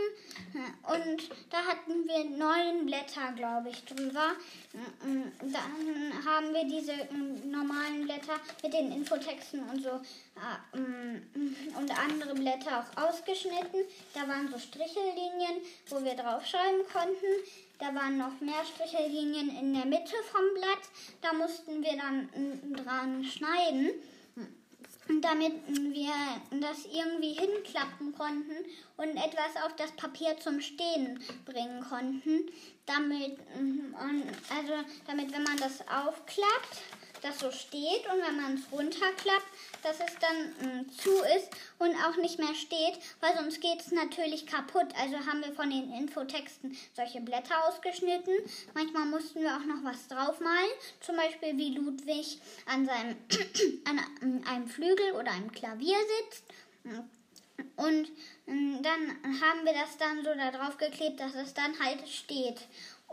Und 0.84 1.29
da 1.50 1.58
hatten 1.58 2.08
wir 2.08 2.24
neun 2.25 2.86
Blätter, 2.86 3.32
glaube 3.36 3.70
ich, 3.70 3.84
drüber. 3.86 4.34
Dann 4.72 6.25
haben 6.25 6.53
wir 6.53 6.65
diese 6.65 6.94
normalen 7.48 8.03
Blätter 8.03 8.36
mit 8.62 8.74
den 8.74 8.91
Infotexten 8.91 9.67
und 9.70 9.82
so 9.82 9.89
äh, 9.89 10.77
und 11.77 12.00
andere 12.00 12.36
Blätter 12.36 12.79
auch 12.79 13.03
ausgeschnitten. 13.03 13.82
Da 14.13 14.27
waren 14.27 14.51
so 14.51 14.60
Strichellinien, 14.60 15.62
wo 15.88 16.03
wir 16.03 16.13
draufschreiben 16.13 16.82
konnten. 16.94 17.25
Da 17.79 17.94
waren 17.96 18.17
noch 18.17 18.39
mehr 18.39 18.63
Strichellinien 18.65 19.50
in 19.58 19.74
der 19.74 19.86
Mitte 19.86 20.15
vom 20.32 20.44
Blatt. 20.53 20.84
Da 21.22 21.34
mussten 21.34 21.82
wir 21.84 21.98
dann 21.98 22.29
dran 22.75 23.24
schneiden 23.24 23.91
damit 25.07 25.53
wir 25.67 26.13
das 26.59 26.85
irgendwie 26.85 27.33
hinklappen 27.33 28.13
konnten 28.13 28.65
und 28.97 29.09
etwas 29.17 29.55
auf 29.63 29.75
das 29.75 29.91
Papier 29.91 30.38
zum 30.39 30.59
Stehen 30.62 31.19
bringen 31.45 31.81
konnten, 31.81 32.50
damit, 32.85 33.38
also 34.50 34.74
damit 35.07 35.31
wenn 35.31 35.43
man 35.43 35.57
das 35.57 35.81
aufklappt, 35.81 36.81
das 37.25 37.39
so 37.39 37.51
steht 37.51 38.05
und 38.12 38.22
wenn 38.22 38.36
man 38.41 38.55
es 38.55 38.72
runterklappt, 38.72 39.48
dass 39.84 40.00
es 40.00 40.15
dann 40.20 40.82
äh, 40.82 40.88
zu 40.88 41.12
ist 41.36 41.50
und 41.79 41.96
auch 41.96 42.17
nicht 42.17 42.39
mehr 42.39 42.53
steht, 42.55 43.00
weil 43.20 43.36
sonst 43.36 43.62
geht 43.62 43.82
es 43.82 43.91
natürlich 43.91 44.46
kaputt. 44.46 44.88
Also 45.00 45.17
haben 45.25 45.44
wir 45.44 45.53
von 45.53 45.70
den 45.70 45.91
Infotexten 45.91 46.77
solche 46.94 47.22
Blätter 47.22 47.67
ausgeschnitten. 47.67 48.34
Manchmal 48.74 49.05
mussten 49.05 49.41
wir 49.41 49.55
auch 49.55 49.65
noch 49.65 49.84
was 49.84 50.08
draufmalen, 50.08 50.72
zum 51.01 51.15
Beispiel 51.15 51.58
wie 51.58 51.75
Ludwig 51.75 52.39
an, 52.65 52.86
seinem 52.86 53.15
an 53.86 54.44
einem 54.46 54.67
Flügel 54.67 55.13
oder 55.13 55.32
einem 55.32 55.51
Klavier 55.51 55.98
sitzt. 56.24 56.44
Und 57.77 58.10
ähm, 58.48 58.82
dann 58.84 59.41
haben 59.41 59.65
wir 59.65 59.74
das 59.74 59.98
dann 59.98 60.24
so 60.24 60.34
da 60.34 60.51
drauf 60.51 60.77
geklebt, 60.77 61.20
dass 61.20 61.36
es 61.36 61.53
dann 61.53 61.77
halt 61.79 62.08
steht. 62.08 62.62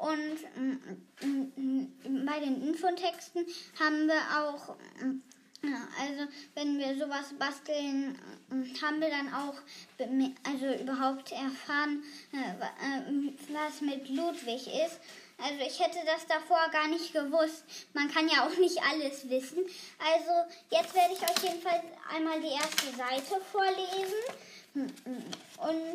Und 0.02 0.38
ähm, 0.56 1.92
bei 2.26 2.40
den 2.40 2.60
Infotexten 2.66 3.46
haben 3.78 4.08
wir 4.08 4.20
auch, 4.36 4.74
also 5.62 6.32
wenn 6.56 6.76
wir 6.76 6.96
sowas 6.96 7.32
basteln, 7.38 8.18
haben 8.82 9.00
wir 9.00 9.10
dann 9.10 9.32
auch 9.32 9.54
also 10.42 10.82
überhaupt 10.82 11.30
erfahren, 11.30 12.02
äh, 12.32 12.38
äh, 12.38 13.32
was 13.52 13.80
mit 13.80 14.08
Ludwig 14.08 14.66
ist. 14.66 14.98
Also 15.38 15.60
ich 15.64 15.78
hätte 15.78 16.04
das 16.04 16.26
davor 16.26 16.68
gar 16.72 16.88
nicht 16.88 17.12
gewusst. 17.12 17.62
Man 17.94 18.10
kann 18.10 18.28
ja 18.28 18.44
auch 18.44 18.56
nicht 18.58 18.82
alles 18.82 19.30
wissen. 19.30 19.58
Also 20.00 20.52
jetzt 20.70 20.96
werde 20.96 21.14
ich 21.14 21.22
euch 21.22 21.48
jedenfalls 21.48 21.84
einmal 22.12 22.40
die 22.40 22.54
erste 22.54 22.90
Seite 22.96 23.40
vorlesen. 23.52 24.18
Und 24.74 24.88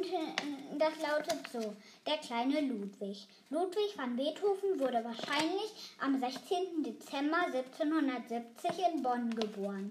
äh, 0.05 0.77
das 0.77 0.93
lautet 1.01 1.47
so. 1.51 1.75
Der 2.05 2.17
kleine 2.17 2.61
Ludwig. 2.61 3.27
Ludwig 3.49 3.97
van 3.97 4.15
Beethoven 4.15 4.79
wurde 4.79 5.03
wahrscheinlich 5.03 5.73
am 5.99 6.19
16. 6.19 6.83
Dezember 6.83 7.45
1770 7.47 8.71
in 8.93 9.01
Bonn 9.01 9.31
geboren. 9.31 9.89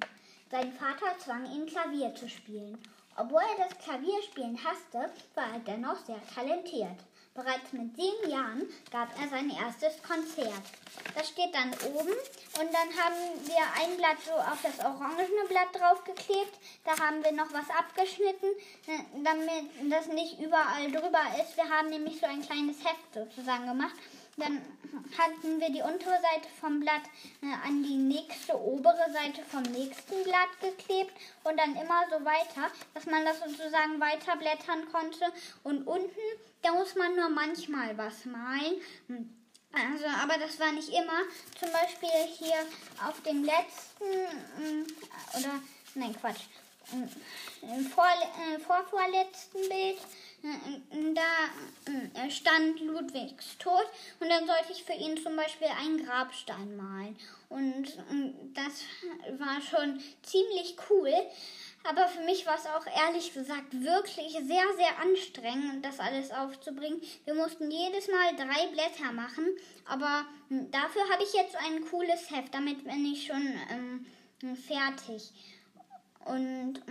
Sein 0.51 0.73
Vater 0.73 1.19
zwang 1.19 1.51
ihn 1.53 1.67
Klavier 1.67 2.15
zu 2.15 2.29
spielen. 2.29 2.79
Obwohl 3.17 3.43
er 3.43 3.67
das 3.67 3.79
Klavierspielen 3.79 4.63
hasste, 4.63 5.11
war 5.35 5.53
er 5.55 5.61
dennoch 5.61 5.99
sehr 6.05 6.21
talentiert. 6.33 6.99
Bereits 7.37 7.71
mit 7.73 7.95
sieben 7.95 8.31
Jahren 8.31 8.67
gab 8.91 9.09
er 9.21 9.29
sein 9.29 9.51
erstes 9.51 10.03
Konzert. 10.03 10.65
Das 11.15 11.29
steht 11.29 11.55
dann 11.55 11.71
oben 11.93 12.09
und 12.09 12.73
dann 12.73 12.89
haben 12.97 13.45
wir 13.45 13.61
ein 13.77 13.97
Blatt 13.99 14.17
so 14.25 14.33
auf 14.33 14.59
das 14.63 14.79
orangene 14.81 15.45
Blatt 15.47 15.69
draufgeklebt. 15.75 16.59
Da 16.85 16.99
haben 16.99 17.23
wir 17.23 17.33
noch 17.33 17.53
was 17.53 17.69
abgeschnitten, 17.69 18.49
äh, 18.87 19.23
damit 19.23 19.93
das 19.93 20.07
nicht 20.07 20.41
überall 20.41 20.91
drüber 20.91 21.25
ist. 21.43 21.59
Wir 21.59 21.69
haben 21.69 21.91
nämlich 21.91 22.19
so 22.19 22.27
ein 22.27 22.41
kleines 22.41 22.83
Heft 22.83 23.13
sozusagen 23.13 23.67
gemacht. 23.67 23.97
Dann 24.37 24.61
hatten 25.17 25.61
wir 25.61 25.71
die 25.71 25.81
untere 25.81 26.21
Seite 26.21 26.49
vom 26.61 26.81
Blatt 26.81 27.03
äh, 27.43 27.67
an 27.67 27.83
die 27.83 27.97
nächste 27.97 28.59
obere 28.61 29.11
Seite 29.11 29.43
vom 29.45 29.63
nächsten 29.63 30.25
Blatt 30.25 30.61
geklebt 30.61 31.13
und 31.45 31.57
dann 31.59 31.75
immer 31.75 32.05
so 32.11 32.23
weiter, 32.25 32.71
dass 32.93 33.07
man 33.07 33.25
das 33.25 33.39
sozusagen 33.39 33.99
weiter 33.99 34.37
blättern 34.37 34.91
konnte. 34.93 35.33
Und 35.63 35.87
unten, 35.87 36.21
da 36.63 36.73
muss 36.73 36.95
man 36.97 37.17
nur 37.17 37.31
manchmal 37.31 37.97
was 37.97 38.27
malen. 38.27 38.81
Also, 39.73 40.07
aber 40.07 40.39
das 40.39 40.61
war 40.61 40.73
nicht 40.73 40.89
immer. 40.91 41.23
Zum 41.59 41.73
Beispiel 41.73 42.11
hier 42.39 42.57
auf 43.07 43.21
dem 43.23 43.43
letzten, 43.43 44.05
äh, 44.05 45.39
oder, 45.39 45.61
nein, 45.95 46.15
Quatsch, 46.21 46.45
im 46.93 47.87
vor, 47.89 48.07
äh, 48.07 48.59
vorvorletzten 48.61 49.69
Bild 49.69 49.99
da 51.15 52.23
äh, 52.23 52.31
stand 52.31 52.81
Ludwigs 52.81 53.59
Tod 53.59 53.85
und 54.21 54.29
dann 54.29 54.47
sollte 54.47 54.73
ich 54.73 54.85
für 54.85 54.93
ihn 54.93 55.17
zum 55.17 55.37
Beispiel 55.37 55.69
einen 55.69 56.05
Grabstein 56.05 56.77
malen. 56.77 57.17
Und 57.49 57.87
äh, 57.87 58.33
das 58.55 58.83
war 59.39 59.61
schon 59.61 60.01
ziemlich 60.23 60.77
cool. 60.91 61.13
Aber 61.89 62.09
für 62.09 62.23
mich 62.23 62.45
war 62.47 62.57
es 62.57 62.67
auch 62.67 62.87
ehrlich 63.07 63.33
gesagt 63.33 63.73
wirklich 63.73 64.33
sehr, 64.33 64.65
sehr 64.77 64.99
anstrengend, 65.01 65.85
das 65.85 66.01
alles 66.01 66.33
aufzubringen. 66.33 67.01
Wir 67.25 67.35
mussten 67.35 67.71
jedes 67.71 68.09
Mal 68.09 68.35
drei 68.35 68.67
Blätter 68.73 69.13
machen, 69.13 69.47
aber 69.85 70.27
hm, 70.49 70.71
dafür 70.73 71.03
habe 71.13 71.23
ich 71.23 71.33
jetzt 71.33 71.55
ein 71.57 71.85
cooles 71.89 72.31
Heft. 72.31 72.53
Damit 72.53 72.83
bin 72.83 73.05
ich 73.05 73.27
schon 73.27 73.55
ähm, 73.71 74.07
fertig. 74.57 75.31
Und 76.25 76.83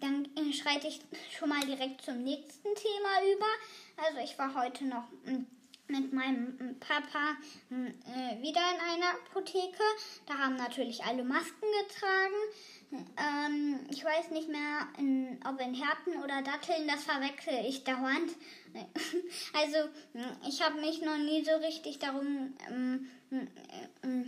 dann 0.00 0.28
schreite 0.52 0.88
ich 0.88 1.00
schon 1.36 1.48
mal 1.48 1.60
direkt 1.60 2.02
zum 2.02 2.22
nächsten 2.22 2.68
Thema 2.74 3.34
über. 3.34 4.04
Also 4.04 4.18
ich 4.24 4.38
war 4.38 4.54
heute 4.54 4.84
noch 4.84 5.04
hm, 5.24 5.46
mit 5.88 6.12
meinem 6.12 6.58
hm, 6.58 6.78
Papa 6.80 7.36
hm, 7.68 7.86
äh, 7.86 8.42
wieder 8.42 8.60
in 8.74 8.80
einer 8.80 9.10
Apotheke. 9.26 9.82
Da 10.26 10.38
haben 10.38 10.56
natürlich 10.56 11.04
alle 11.04 11.24
Masken 11.24 11.66
getragen. 11.86 13.04
ähm, 13.16 13.80
ich 13.90 14.04
weiß 14.04 14.30
nicht 14.30 14.48
mehr, 14.48 14.88
in, 14.98 15.40
ob 15.46 15.60
in 15.60 15.74
Härten 15.74 16.22
oder 16.22 16.42
Datteln, 16.42 16.86
das 16.88 17.04
verwechsel 17.04 17.64
ich 17.66 17.84
dauernd. 17.84 18.30
Also, 19.52 19.78
ich 20.48 20.60
habe 20.62 20.80
mich 20.80 21.00
noch 21.00 21.16
nie 21.16 21.44
so 21.44 21.52
richtig 21.64 22.00
darum, 22.00 22.54
ähm, 22.68 23.08
äh, 23.30 24.24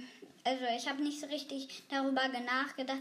also 0.47 0.65
ich 0.77 0.89
habe 0.89 1.03
nicht 1.03 1.21
so 1.21 1.27
richtig 1.27 1.83
darüber 1.91 2.29
nachgedacht, 2.29 3.01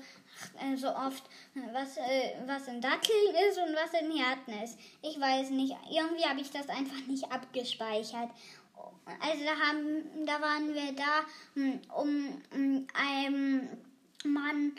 äh, 0.60 0.76
so 0.76 0.88
oft, 0.88 1.24
was, 1.72 1.98
äh, 1.98 2.34
was 2.48 2.68
in 2.68 2.82
Datteln 2.82 3.36
ist 3.48 3.60
und 3.60 3.76
was 3.76 4.02
in 4.02 4.18
Härten 4.18 4.64
ist. 4.64 4.80
Ich 5.04 5.20
weiß 5.20 5.52
nicht, 5.52 5.76
irgendwie 5.90 6.26
habe 6.26 6.42
ich 6.42 6.50
das 6.50 6.68
einfach 6.70 7.06
nicht 7.08 7.32
abgespeichert. 7.32 8.32
Also 9.22 9.44
da, 9.46 9.68
haben, 9.68 10.26
da 10.26 10.42
waren 10.42 10.74
wir 10.74 10.92
da, 10.94 11.22
hm, 11.54 11.80
um, 11.96 12.42
um 12.52 12.88
einem 12.96 13.70
Mann 14.24 14.72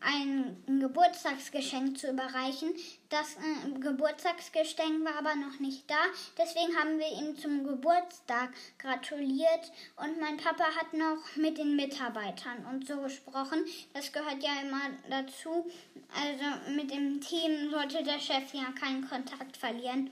ein 0.00 0.56
Geburtstagsgeschenk 0.80 1.98
zu 1.98 2.10
überreichen. 2.10 2.70
Das 3.08 3.36
äh, 3.36 3.78
Geburtstagsgeschenk 3.78 5.04
war 5.04 5.18
aber 5.18 5.34
noch 5.34 5.58
nicht 5.60 5.88
da. 5.88 6.00
Deswegen 6.36 6.76
haben 6.76 6.98
wir 6.98 7.08
ihm 7.08 7.36
zum 7.36 7.64
Geburtstag 7.64 8.50
gratuliert 8.78 9.72
und 9.96 10.20
mein 10.20 10.36
Papa 10.36 10.64
hat 10.64 10.92
noch 10.92 11.36
mit 11.36 11.58
den 11.58 11.76
Mitarbeitern 11.76 12.66
und 12.70 12.86
so 12.86 13.00
gesprochen. 13.00 13.64
Das 13.92 14.12
gehört 14.12 14.42
ja 14.42 14.60
immer 14.62 14.90
dazu. 15.08 15.70
Also 16.14 16.72
mit 16.74 16.90
dem 16.90 17.20
Team 17.20 17.70
sollte 17.70 18.02
der 18.02 18.18
Chef 18.18 18.52
ja 18.52 18.72
keinen 18.78 19.08
Kontakt 19.08 19.56
verlieren. 19.56 20.10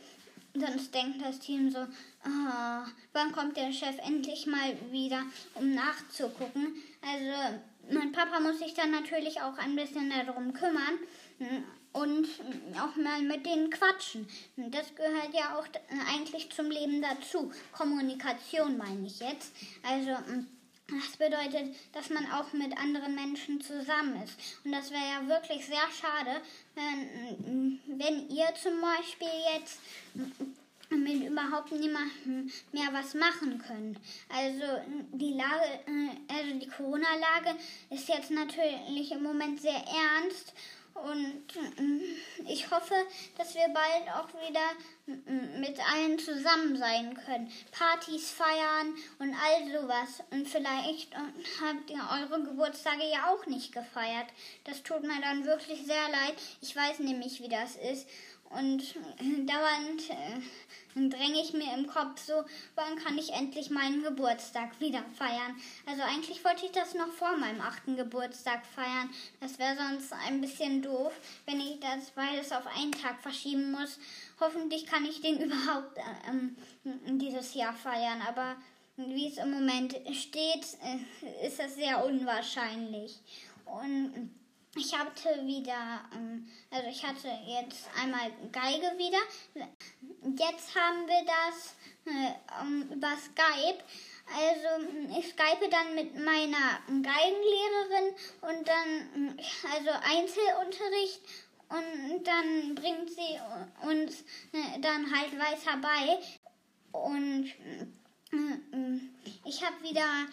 Sonst 0.54 0.94
denkt 0.94 1.22
das 1.22 1.38
Team 1.38 1.70
so, 1.70 1.78
oh, 1.80 2.88
wann 3.12 3.32
kommt 3.32 3.56
der 3.56 3.72
Chef 3.72 3.96
endlich 4.04 4.46
mal 4.46 4.76
wieder, 4.90 5.22
um 5.54 5.74
nachzugucken. 5.74 6.74
Also 7.02 7.58
mein 7.90 8.12
Papa 8.12 8.40
muss 8.40 8.58
sich 8.58 8.74
dann 8.74 8.90
natürlich 8.90 9.40
auch 9.40 9.56
ein 9.58 9.76
bisschen 9.76 10.10
darum 10.10 10.52
kümmern 10.52 10.98
hm, 11.38 11.64
und 11.92 12.26
auch 12.80 12.96
mal 12.96 13.22
mit 13.22 13.46
denen 13.46 13.70
quatschen. 13.70 14.28
Das 14.56 14.94
gehört 14.94 15.32
ja 15.32 15.58
auch 15.58 15.66
eigentlich 16.10 16.50
zum 16.50 16.70
Leben 16.70 17.02
dazu. 17.02 17.52
Kommunikation 17.72 18.76
meine 18.76 19.06
ich 19.06 19.20
jetzt. 19.20 19.52
Also 19.82 20.16
hm, 20.26 20.46
das 20.88 21.16
bedeutet, 21.18 21.76
dass 21.92 22.08
man 22.08 22.30
auch 22.32 22.52
mit 22.54 22.76
anderen 22.78 23.14
Menschen 23.14 23.60
zusammen 23.60 24.22
ist. 24.22 24.38
Und 24.64 24.72
das 24.72 24.90
wäre 24.90 25.02
ja 25.02 25.28
wirklich 25.28 25.66
sehr 25.66 25.86
schade, 26.00 26.40
wenn, 26.74 27.44
hm, 27.44 27.80
wenn 27.86 28.28
ihr 28.30 28.46
zum 28.54 28.80
Beispiel 28.80 29.28
jetzt 29.54 29.80
mit 30.90 31.24
überhaupt 31.24 31.72
niemandem 31.72 32.50
mehr 32.72 32.88
was 32.92 33.14
machen 33.14 33.58
können. 33.58 33.96
Also 34.28 34.64
die 35.12 35.34
Lage, 35.34 35.64
äh, 35.86 36.34
also 36.34 36.58
die 36.58 36.68
Corona-Lage 36.68 37.58
ist 37.90 38.08
jetzt 38.08 38.30
natürlich 38.30 39.12
im 39.12 39.22
Moment 39.22 39.60
sehr 39.60 39.72
ernst 39.72 40.54
und 41.04 41.56
äh, 41.56 42.50
ich 42.52 42.70
hoffe, 42.70 42.94
dass 43.36 43.54
wir 43.54 43.68
bald 43.68 44.08
auch 44.14 44.28
wieder 44.48 44.60
mit 45.58 45.78
allen 45.92 46.18
zusammen 46.18 46.76
sein 46.76 47.14
können. 47.14 47.50
Partys 47.70 48.30
feiern 48.30 48.94
und 49.18 49.34
all 49.34 49.80
sowas. 49.80 50.22
Und 50.30 50.48
vielleicht 50.48 51.12
äh, 51.14 51.18
habt 51.60 51.90
ihr 51.90 52.02
eure 52.10 52.42
Geburtstage 52.42 53.04
ja 53.10 53.30
auch 53.30 53.46
nicht 53.46 53.72
gefeiert. 53.72 54.26
Das 54.64 54.82
tut 54.82 55.02
mir 55.02 55.20
dann 55.20 55.44
wirklich 55.44 55.84
sehr 55.84 56.08
leid. 56.10 56.34
Ich 56.60 56.74
weiß 56.74 56.98
nämlich, 57.00 57.40
wie 57.42 57.48
das 57.48 57.76
ist. 57.76 58.08
Und 58.50 58.82
dauernd 59.46 60.10
äh, 60.10 61.08
dränge 61.08 61.42
ich 61.42 61.52
mir 61.52 61.74
im 61.74 61.86
Kopf 61.86 62.18
so, 62.18 62.44
wann 62.76 62.96
kann 62.96 63.18
ich 63.18 63.32
endlich 63.32 63.70
meinen 63.70 64.02
Geburtstag 64.02 64.80
wieder 64.80 65.04
feiern? 65.16 65.56
Also 65.86 66.02
eigentlich 66.02 66.42
wollte 66.44 66.64
ich 66.64 66.72
das 66.72 66.94
noch 66.94 67.12
vor 67.12 67.36
meinem 67.36 67.60
achten 67.60 67.96
Geburtstag 67.96 68.64
feiern. 68.64 69.10
Das 69.40 69.58
wäre 69.58 69.76
sonst 69.76 70.12
ein 70.12 70.40
bisschen 70.40 70.80
doof, 70.80 71.12
wenn 71.46 71.60
ich 71.60 71.78
das 71.80 72.10
beides 72.12 72.52
auf 72.52 72.66
einen 72.66 72.92
Tag 72.92 73.20
verschieben 73.20 73.70
muss. 73.70 73.98
Hoffentlich 74.40 74.86
kann 74.86 75.04
ich 75.04 75.20
den 75.20 75.40
überhaupt 75.42 75.98
äh, 75.98 76.92
dieses 77.18 77.54
Jahr 77.54 77.74
feiern, 77.74 78.22
aber 78.26 78.56
wie 78.96 79.28
es 79.28 79.36
im 79.36 79.50
Moment 79.50 79.94
steht, 80.12 80.66
äh, 80.82 81.46
ist 81.46 81.58
das 81.58 81.74
sehr 81.74 82.04
unwahrscheinlich. 82.04 83.20
Und 83.66 84.30
ich 84.76 84.96
hatte 84.96 85.46
wieder, 85.46 86.00
ähm, 86.14 86.48
also 86.70 86.88
ich 86.88 87.04
hatte 87.04 87.28
jetzt 87.46 87.88
einmal 88.00 88.30
Geige 88.52 88.96
wieder. 88.98 89.18
Jetzt 90.36 90.74
haben 90.74 91.06
wir 91.06 91.24
das 91.26 91.74
äh, 92.04 92.94
über 92.94 93.16
Skype. 93.16 93.82
Also 94.30 95.18
ich 95.18 95.28
skype 95.28 95.68
dann 95.70 95.94
mit 95.94 96.14
meiner 96.14 96.80
Geigenlehrerin 96.86 98.14
und 98.42 98.68
dann, 98.68 99.38
also 99.72 99.90
Einzelunterricht 99.90 101.22
und 101.70 102.24
dann 102.24 102.74
bringt 102.74 103.10
sie 103.10 103.38
uns 103.82 104.22
äh, 104.52 104.80
dann 104.80 105.10
halt 105.14 105.32
weiter 105.38 105.78
bei. 105.80 106.18
Und 106.92 107.46
äh, 107.46 107.86
ich 109.44 109.64
habe 109.64 109.82
wieder 109.82 110.26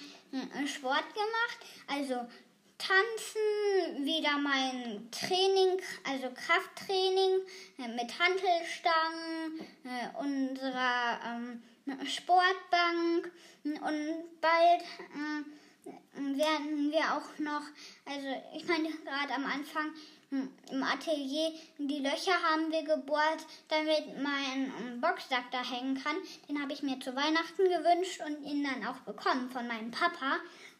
Sport 0.67 1.05
gemacht, 1.13 1.59
also 1.87 2.27
Tanzen, 2.77 4.05
wieder 4.05 4.37
mein 4.37 5.09
Training, 5.11 5.81
also 6.03 6.29
Krafttraining 6.33 7.39
äh, 7.79 7.87
mit 7.87 8.19
Hantelstangen, 8.19 9.59
äh, 9.83 10.17
unserer 10.19 11.19
ähm, 11.25 11.63
Sportbank 12.05 13.31
und 13.63 14.41
bald 14.41 14.81
äh, 14.81 16.37
werden 16.37 16.91
wir 16.91 17.15
auch 17.15 17.39
noch, 17.39 17.61
also 18.05 18.27
ich 18.55 18.67
meine 18.67 18.89
gerade 18.89 19.33
am 19.33 19.45
Anfang 19.45 19.93
im 20.31 20.83
Atelier 20.83 21.53
die 21.77 21.99
Löcher 21.99 22.33
haben 22.43 22.71
wir 22.71 22.83
gebohrt, 22.83 23.45
damit 23.69 24.21
mein 24.21 24.73
ähm, 24.79 25.01
Boxsack 25.01 25.51
da 25.51 25.63
hängen 25.63 26.01
kann. 26.01 26.15
Den 26.49 26.61
habe 26.61 26.73
ich 26.73 26.83
mir 26.83 26.99
zu 26.99 27.15
Weihnachten 27.15 27.63
gewünscht 27.63 28.21
und 28.25 28.43
ihn 28.43 28.63
dann 28.63 28.85
auch 28.85 28.99
bekommen 29.01 29.49
von 29.49 29.67
meinem 29.67 29.91
Papa 29.91 30.37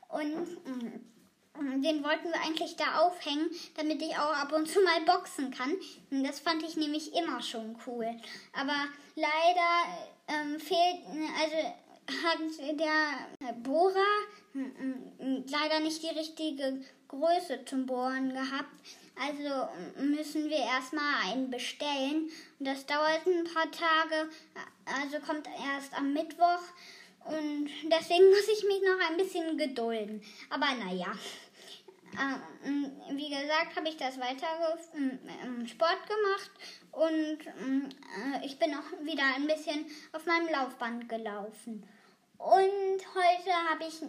und 0.10 0.58
den 1.60 2.04
wollten 2.04 2.30
wir 2.30 2.42
eigentlich 2.46 2.76
da 2.76 3.00
aufhängen, 3.00 3.50
damit 3.78 4.02
ich 4.02 4.18
auch 4.18 4.34
ab 4.34 4.52
und 4.54 4.70
zu 4.70 4.82
mal 4.82 5.02
boxen 5.02 5.52
kann. 5.52 5.76
Das 6.10 6.40
fand 6.40 6.64
ich 6.64 6.76
nämlich 6.76 7.14
immer 7.14 7.42
schon 7.42 7.78
cool. 7.86 8.08
Aber 8.54 8.88
leider 9.16 10.08
ähm, 10.28 10.60
fehlt, 10.60 11.02
also 11.42 11.58
hat 12.24 12.40
der 12.80 13.54
Bohrer 13.54 14.00
leider 15.48 15.80
nicht 15.80 16.04
die 16.04 16.18
richtige 16.18 16.82
Größe 17.08 17.66
zum 17.66 17.86
Bohren 17.86 18.34
gehabt. 18.34 18.70
Also 19.16 19.70
müssen 19.98 20.50
wir 20.50 20.58
erstmal 20.58 21.32
einen 21.32 21.50
bestellen. 21.50 22.30
Und 22.60 22.68
das 22.68 22.86
dauert 22.86 23.26
ein 23.26 23.46
paar 23.46 23.72
Tage. 23.72 24.30
Also 24.86 25.20
kommt 25.26 25.48
erst 25.48 25.94
am 25.98 26.14
Mittwoch. 26.14 26.62
Und 27.26 27.70
deswegen 27.86 28.30
muss 28.30 28.48
ich 28.54 28.64
mich 28.66 28.82
noch 28.82 29.10
ein 29.10 29.18
bisschen 29.18 29.58
gedulden. 29.58 30.22
Aber 30.50 30.68
naja. 30.76 31.14
Ähm, 32.18 32.92
wie 33.12 33.30
gesagt, 33.30 33.76
habe 33.76 33.90
ich 33.90 33.98
das 33.98 34.20
weiter 34.20 34.48
im 35.44 35.68
Sport 35.68 36.00
gemacht 36.08 36.52
und 36.92 37.46
äh, 37.48 38.46
ich 38.46 38.58
bin 38.58 38.74
auch 38.74 39.06
wieder 39.06 39.24
ein 39.36 39.48
bisschen 39.48 39.86
auf 40.14 40.26
meinem 40.26 40.50
Laufband 40.50 41.10
gelaufen. 41.10 41.88
Und 42.38 43.00
heute 43.16 43.52
habe 43.70 43.86
ich 43.88 44.02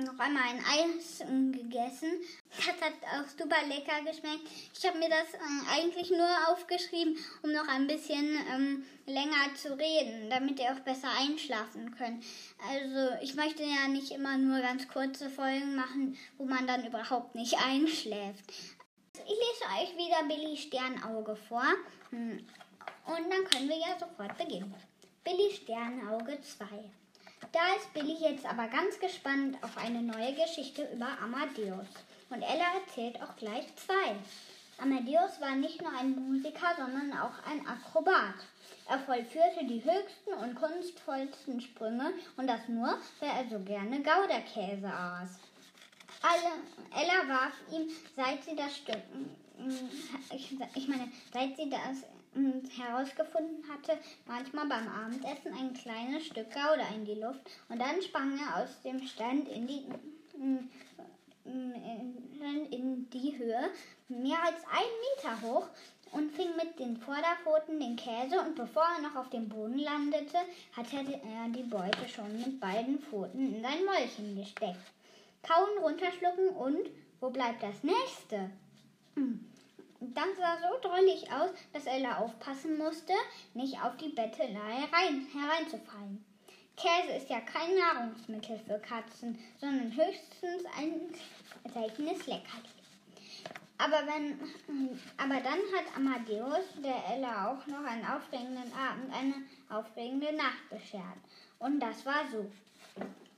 noch 0.00 0.18
einmal 0.18 0.42
ein 0.42 0.64
Eis 0.64 1.18
gegessen. 1.52 2.20
Das 2.56 2.66
hat 2.66 2.94
auch 3.02 3.28
super 3.28 3.66
lecker 3.66 4.00
geschmeckt. 4.04 4.48
Ich 4.76 4.86
habe 4.86 4.98
mir 4.98 5.08
das 5.08 5.34
äh, 5.34 5.80
eigentlich 5.80 6.10
nur 6.10 6.28
aufgeschrieben, 6.48 7.16
um 7.42 7.52
noch 7.52 7.68
ein 7.68 7.86
bisschen 7.86 8.36
ähm, 8.52 8.84
länger 9.06 9.54
zu 9.54 9.76
reden, 9.78 10.30
damit 10.30 10.58
ihr 10.58 10.72
auch 10.72 10.80
besser 10.80 11.08
einschlafen 11.18 11.94
könnt. 11.96 12.24
Also 12.70 13.16
ich 13.22 13.34
möchte 13.34 13.62
ja 13.62 13.88
nicht 13.88 14.12
immer 14.12 14.38
nur 14.38 14.60
ganz 14.60 14.88
kurze 14.88 15.28
Folgen 15.28 15.76
machen, 15.76 16.16
wo 16.38 16.44
man 16.44 16.66
dann 16.66 16.86
überhaupt 16.86 17.34
nicht 17.34 17.54
einschläft. 17.64 18.50
Ich 19.14 19.28
lese 19.28 19.64
euch 19.78 19.96
wieder 19.96 20.22
Billy 20.26 20.56
Sternauge 20.56 21.36
vor. 21.36 21.66
Hm. 22.10 22.46
Und 23.04 23.30
dann 23.30 23.44
können 23.50 23.68
wir 23.68 23.78
ja 23.78 23.98
sofort 23.98 24.36
beginnen. 24.38 24.74
Billy 25.24 25.50
Sternauge 25.54 26.40
2. 26.40 26.66
Da 27.52 27.60
ist 27.76 27.92
Billy 27.92 28.16
jetzt 28.18 28.46
aber 28.46 28.66
ganz 28.68 28.98
gespannt 28.98 29.58
auf 29.62 29.76
eine 29.76 30.00
neue 30.02 30.32
Geschichte 30.32 30.88
über 30.92 31.08
Amadeus. 31.22 31.86
Und 32.30 32.42
Ella 32.42 32.64
erzählt 32.80 33.20
auch 33.22 33.36
gleich 33.36 33.66
zwei. 33.76 34.16
Amadeus 34.78 35.38
war 35.38 35.54
nicht 35.54 35.82
nur 35.82 35.92
ein 35.92 36.12
Musiker, 36.12 36.74
sondern 36.78 37.12
auch 37.12 37.34
ein 37.46 37.66
Akrobat. 37.66 38.34
Er 38.88 38.98
vollführte 39.00 39.66
die 39.66 39.84
höchsten 39.84 40.32
und 40.42 40.54
kunstvollsten 40.54 41.60
Sprünge 41.60 42.14
und 42.38 42.46
das 42.46 42.66
nur, 42.68 42.98
weil 43.20 43.28
er 43.28 43.48
so 43.50 43.62
gerne 43.62 44.02
Gouderkäse 44.02 44.90
aß. 44.90 45.38
Alle, 46.22 47.02
Ella 47.02 47.28
warf 47.28 47.54
ihm, 47.70 47.88
seit 48.16 48.42
sie 48.44 48.56
das 48.56 48.76
Stück, 48.76 49.02
ich, 50.34 50.56
ich 50.74 50.88
meine, 50.88 51.12
seit 51.32 51.56
sie 51.56 51.68
das 51.68 52.04
herausgefunden 52.34 53.62
hatte, 53.68 53.98
manchmal 54.26 54.66
beim 54.66 54.88
Abendessen 54.88 55.52
ein 55.52 55.74
kleines 55.74 56.26
Stück 56.26 56.50
Gouda 56.50 56.88
in 56.94 57.04
die 57.04 57.20
Luft 57.20 57.40
und 57.68 57.78
dann 57.78 58.00
sprang 58.00 58.38
er 58.38 58.62
aus 58.62 58.80
dem 58.82 59.06
Stand 59.06 59.48
in 59.48 59.66
die, 59.66 59.86
in 62.70 63.10
die 63.10 63.38
Höhe, 63.38 63.70
mehr 64.08 64.38
als 64.42 64.64
einen 64.70 64.98
Meter 65.16 65.42
hoch, 65.42 65.68
und 66.12 66.30
fing 66.32 66.54
mit 66.56 66.78
den 66.78 66.96
Vorderpfoten 66.96 67.80
den 67.80 67.96
Käse 67.96 68.38
und 68.40 68.54
bevor 68.54 68.84
er 68.96 69.02
noch 69.02 69.16
auf 69.16 69.30
dem 69.30 69.48
Boden 69.48 69.78
landete, 69.78 70.38
hatte 70.76 70.96
er 70.96 71.48
die 71.48 71.62
Beute 71.62 72.08
schon 72.08 72.36
mit 72.38 72.60
beiden 72.60 73.00
Pfoten 73.00 73.54
in 73.54 73.62
sein 73.62 73.84
Mäulchen 73.84 74.36
gesteckt. 74.36 74.92
Kauen, 75.42 75.78
runterschlucken 75.82 76.50
und 76.50 76.90
wo 77.20 77.30
bleibt 77.30 77.62
das 77.62 77.82
nächste? 77.82 78.50
Das 80.14 80.36
sah 80.36 80.58
so 80.58 80.88
drollig 80.88 81.30
aus, 81.30 81.50
dass 81.72 81.86
Ella 81.86 82.18
aufpassen 82.18 82.76
musste, 82.76 83.12
nicht 83.54 83.80
auf 83.80 83.96
die 83.98 84.08
Bettelei 84.08 84.88
rein, 84.92 85.28
hereinzufallen. 85.32 86.24
Käse 86.76 87.16
ist 87.16 87.30
ja 87.30 87.40
kein 87.40 87.76
Nahrungsmittel 87.76 88.58
für 88.66 88.80
Katzen, 88.80 89.38
sondern 89.60 89.94
höchstens 89.94 90.64
ein 90.76 91.14
seltenes 91.72 92.26
Leckerli. 92.26 92.68
Aber, 93.78 94.02
wenn, 94.06 94.38
aber 95.16 95.40
dann 95.40 95.60
hat 95.74 95.96
Amadeus 95.96 96.64
der 96.82 97.14
Ella 97.14 97.52
auch 97.52 97.66
noch 97.68 97.84
einen 97.84 98.04
aufregenden 98.04 98.72
Abend, 98.74 99.12
eine 99.14 99.34
aufregende 99.68 100.32
Nacht 100.34 100.68
beschert. 100.68 101.18
Und 101.60 101.78
das 101.78 102.04
war 102.04 102.24
so. 102.30 102.50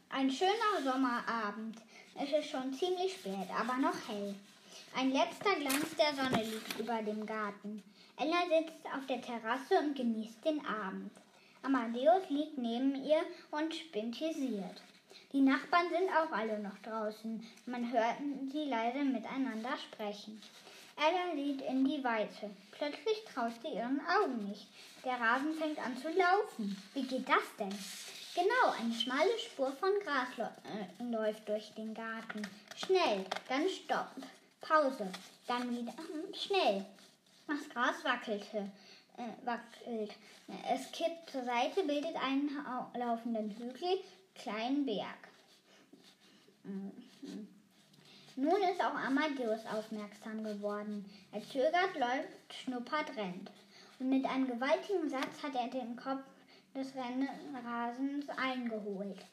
Ein 0.09 0.31
schöner 0.31 0.83
Sommerabend. 0.83 1.77
Es 2.14 2.31
ist 2.31 2.50
schon 2.50 2.72
ziemlich 2.72 3.14
spät, 3.14 3.48
aber 3.59 3.77
noch 3.79 3.96
hell. 4.09 4.35
Ein 4.96 5.11
letzter 5.11 5.57
Glanz 5.57 5.96
der 5.96 6.14
Sonne 6.14 6.44
liegt 6.44 6.78
über 6.78 7.02
dem 7.02 7.26
Garten. 7.26 7.83
Ella 8.16 8.42
sitzt 8.48 8.87
auf 8.87 9.04
der 9.09 9.20
Terrasse 9.20 9.80
und 9.80 9.96
genießt 9.96 10.44
den 10.44 10.64
Abend. 10.64 11.11
Amadeus 11.62 12.30
liegt 12.30 12.59
neben 12.59 12.94
ihr 13.04 13.22
und 13.50 13.74
spintisiert. 13.74 14.83
Die 15.33 15.40
Nachbarn 15.40 15.88
sind 15.90 16.09
auch 16.11 16.30
alle 16.30 16.61
noch 16.61 16.78
draußen. 16.78 17.44
Man 17.66 17.92
hört 17.92 18.18
sie 18.52 18.66
leise 18.66 19.02
miteinander 19.02 19.76
sprechen. 19.78 20.40
Ella 20.96 21.35
sieht 21.35 21.62
in 21.62 21.85
die 21.85 22.04
Weite. 22.04 22.50
Plötzlich 22.70 23.24
traut 23.24 23.52
sie 23.62 23.74
ihren 23.74 24.00
Augen 24.07 24.48
nicht. 24.48 24.68
Der 25.04 25.20
Rasen 25.20 25.54
fängt 25.54 25.85
an 25.85 25.96
zu 25.96 26.09
laufen. 26.09 26.76
Wie 26.94 27.02
geht 27.02 27.28
das 27.28 27.57
denn? 27.59 27.76
Genau, 28.37 28.74
eine 28.80 28.94
schmale 28.94 29.38
Spur 29.40 29.72
von 29.72 29.90
Gras 30.04 30.28
äh, 30.38 31.02
läuft 31.02 31.48
durch 31.48 31.72
den 31.74 31.94
Garten. 31.94 32.42
Schnell, 32.76 33.24
dann 33.48 33.68
Stopp, 33.68 34.11
Pause, 34.64 35.11
dann 35.46 35.70
wieder 35.70 35.92
schnell. 36.33 36.87
Das 37.46 37.68
Gras 37.68 38.03
wackelte, 38.03 38.70
äh, 39.18 39.46
wackelt. 39.46 40.12
Es 40.72 40.90
kippt 40.92 41.31
zur 41.31 41.44
Seite, 41.44 41.83
bildet 41.83 42.16
einen 42.16 42.50
laufenden 42.98 43.50
Hügel, 43.50 44.00
kleinen 44.35 44.87
Berg. 44.87 45.29
Mhm. 46.62 47.48
Nun 48.37 48.62
ist 48.62 48.81
auch 48.81 48.94
Amadeus 48.94 49.61
aufmerksam 49.66 50.42
geworden. 50.42 51.05
Er 51.31 51.42
zögert, 51.42 51.94
läuft, 51.94 52.55
schnuppert, 52.55 53.16
rennt. 53.16 53.50
Und 54.00 54.09
mit 54.09 54.24
einem 54.24 54.48
gewaltigen 54.48 55.09
Satz 55.09 55.42
hat 55.42 55.55
er 55.55 55.68
den 55.68 55.94
Kopf 55.94 56.24
des 56.74 56.88
Rennrasens 56.96 58.29
eingeholt. 58.31 59.24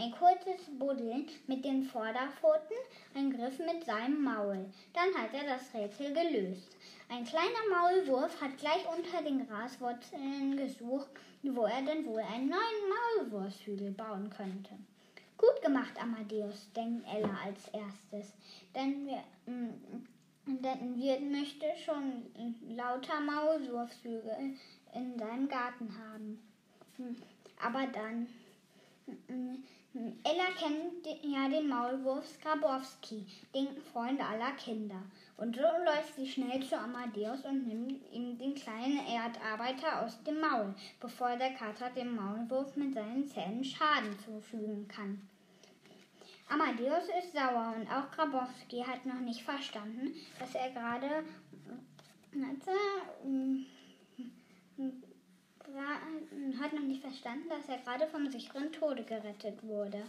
Ein 0.00 0.12
kurzes 0.12 0.62
Buddeln 0.78 1.28
mit 1.46 1.62
den 1.62 1.82
Vorderpfoten, 1.82 2.74
ein 3.14 3.30
Griff 3.36 3.58
mit 3.58 3.84
seinem 3.84 4.24
Maul. 4.24 4.64
Dann 4.94 5.14
hat 5.14 5.34
er 5.34 5.44
das 5.44 5.74
Rätsel 5.74 6.14
gelöst. 6.14 6.74
Ein 7.10 7.26
kleiner 7.26 7.68
Maulwurf 7.70 8.40
hat 8.40 8.56
gleich 8.56 8.82
unter 8.96 9.22
den 9.22 9.46
Graswurzeln 9.46 10.56
gesucht, 10.56 11.10
wo 11.42 11.64
er 11.64 11.82
denn 11.82 12.06
wohl 12.06 12.22
einen 12.22 12.48
neuen 12.48 13.28
Maulwurfshügel 13.28 13.90
bauen 13.90 14.30
könnte. 14.30 14.70
Gut 15.36 15.60
gemacht, 15.62 15.92
Amadeus, 16.02 16.72
denkt 16.74 17.06
Ella 17.06 17.36
als 17.44 17.68
erstes. 17.68 18.32
Denn 18.74 19.06
wir, 19.06 19.22
mm, 19.44 20.62
denn 20.62 20.96
Wirt 20.96 21.30
möchte 21.30 21.66
schon 21.84 22.22
lauter 22.74 23.20
Maulwurfshügel 23.20 24.56
in 24.94 25.18
seinem 25.18 25.46
Garten 25.46 25.94
haben. 25.98 26.42
Hm, 26.96 27.16
aber 27.62 27.86
dann. 27.88 28.26
Mm, 29.92 30.12
Ella 30.22 30.46
kennt 30.56 31.04
ja 31.22 31.48
den 31.48 31.68
Maulwurf 31.68 32.24
Skrabowski, 32.28 33.26
den 33.52 33.80
Freund 33.92 34.20
aller 34.20 34.52
Kinder. 34.52 35.02
Und 35.36 35.56
so 35.56 35.62
läuft 35.62 36.14
sie 36.14 36.28
schnell 36.28 36.62
zu 36.62 36.78
Amadeus 36.78 37.44
und 37.44 37.66
nimmt 37.66 38.12
ihm 38.12 38.38
den 38.38 38.54
kleinen 38.54 39.04
Erdarbeiter 39.04 40.02
aus 40.02 40.22
dem 40.22 40.38
Maul, 40.40 40.74
bevor 41.00 41.36
der 41.36 41.54
Kater 41.54 41.90
dem 41.90 42.14
Maulwurf 42.14 42.76
mit 42.76 42.94
seinen 42.94 43.26
Zähnen 43.26 43.64
Schaden 43.64 44.16
zufügen 44.24 44.86
kann. 44.86 45.28
Amadeus 46.48 47.04
ist 47.18 47.32
sauer 47.32 47.74
und 47.76 47.88
auch 47.90 48.10
Grabowski 48.10 48.82
hat 48.82 49.06
noch 49.06 49.20
nicht 49.20 49.42
verstanden, 49.42 50.14
dass 50.38 50.54
er 50.54 50.70
gerade 50.70 51.24
hat 56.60 56.72
noch 56.72 56.82
nicht 56.82 57.02
verstanden, 57.02 57.48
dass 57.48 57.68
er 57.68 57.78
gerade 57.78 58.06
vom 58.08 58.30
sicheren 58.30 58.72
Tode 58.72 59.02
gerettet 59.04 59.62
wurde. 59.62 60.02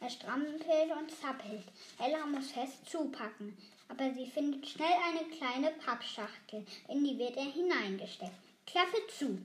Er 0.00 0.10
strampelt 0.10 0.64
und 0.98 1.10
zappelt. 1.10 1.64
Ella 1.98 2.26
muss 2.26 2.52
fest 2.52 2.88
zupacken, 2.88 3.56
aber 3.88 4.12
sie 4.14 4.26
findet 4.26 4.68
schnell 4.68 4.96
eine 5.06 5.28
kleine 5.36 5.70
Pappschachtel, 5.84 6.64
in 6.88 7.04
die 7.04 7.18
wird 7.18 7.36
er 7.36 7.50
hineingesteckt. 7.50 8.32
Klappe 8.66 8.98
zu. 9.16 9.38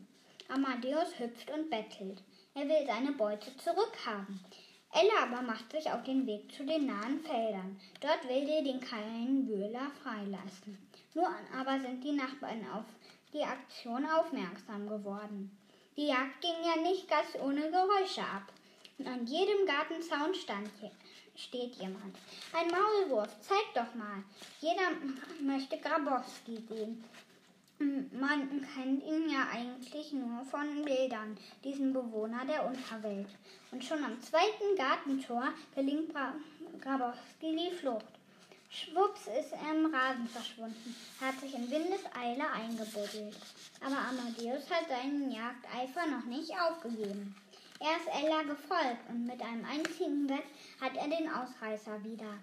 Amadeus 0.50 1.18
hüpft 1.18 1.50
und 1.52 1.70
bettelt. 1.70 2.22
Er 2.54 2.68
will 2.68 2.86
seine 2.86 3.14
Beute 3.14 3.56
zurückhaben. 3.58 4.40
Ella 4.92 5.24
aber 5.24 5.42
macht 5.42 5.72
sich 5.72 5.90
auf 5.90 6.04
den 6.04 6.28
Weg 6.28 6.52
zu 6.52 6.64
den 6.64 6.86
nahen 6.86 7.20
Feldern. 7.22 7.80
Dort 8.00 8.28
will 8.30 8.46
sie 8.46 8.64
den 8.64 8.80
kleinen 8.80 9.48
Wöhler 9.48 9.92
freilassen. 10.04 10.78
Nur 11.16 11.30
aber 11.58 11.80
sind 11.80 12.04
die 12.04 12.12
Nachbarn 12.12 12.64
auf 12.72 12.86
die 13.34 13.44
Aktion 13.44 14.06
aufmerksam 14.06 14.88
geworden. 14.88 15.58
Die 15.98 16.08
Jagd 16.08 16.42
ging 16.42 16.56
ja 16.64 16.82
nicht 16.82 17.08
ganz 17.08 17.36
ohne 17.42 17.70
Geräusche 17.70 18.22
ab. 18.22 18.52
An 19.06 19.26
jedem 19.26 19.66
Gartenzaun 19.66 20.34
stand 20.34 20.70
hier, 20.80 20.92
steht 21.36 21.76
jemand. 21.76 22.16
Ein 22.54 22.68
Maulwurf, 22.68 23.30
zeig 23.42 23.74
doch 23.74 23.94
mal. 23.96 24.24
Jeder 24.62 24.92
möchte 25.42 25.78
Grabowski 25.78 26.64
sehen. 26.70 27.04
Man 27.80 28.66
kennt 28.74 29.04
ihn 29.04 29.30
ja 29.30 29.48
eigentlich 29.52 30.14
nur 30.14 30.46
von 30.46 30.86
Bildern, 30.86 31.38
diesen 31.64 31.92
Bewohner 31.92 32.46
der 32.46 32.66
Unterwelt. 32.66 33.28
Und 33.72 33.84
schon 33.84 34.04
am 34.04 34.22
zweiten 34.22 34.76
Gartentor 34.78 35.50
gelingt 35.76 36.14
Grabowski 36.82 37.56
die 37.56 37.76
Flucht. 37.76 38.13
Schwupps 38.76 39.28
ist 39.28 39.52
er 39.52 39.76
im 39.76 39.94
Rasen 39.94 40.28
verschwunden, 40.28 40.96
hat 41.22 41.40
sich 41.40 41.54
in 41.54 41.70
Windeseile 41.70 42.50
eingebuddelt. 42.52 43.38
Aber 43.80 43.98
Amadeus 44.00 44.68
hat 44.68 44.90
seinen 44.90 45.32
Jagdeifer 45.32 46.08
noch 46.08 46.26
nicht 46.26 46.52
aufgegeben. 46.60 47.36
Er 47.80 47.98
ist 47.98 48.08
Ella 48.08 48.42
gefolgt 48.42 49.08
und 49.10 49.28
mit 49.28 49.40
einem 49.44 49.64
einzigen 49.64 50.28
Satz 50.28 50.48
hat 50.82 50.98
er 50.98 51.08
den 51.08 51.30
Ausreißer 51.30 52.04
wieder. 52.04 52.40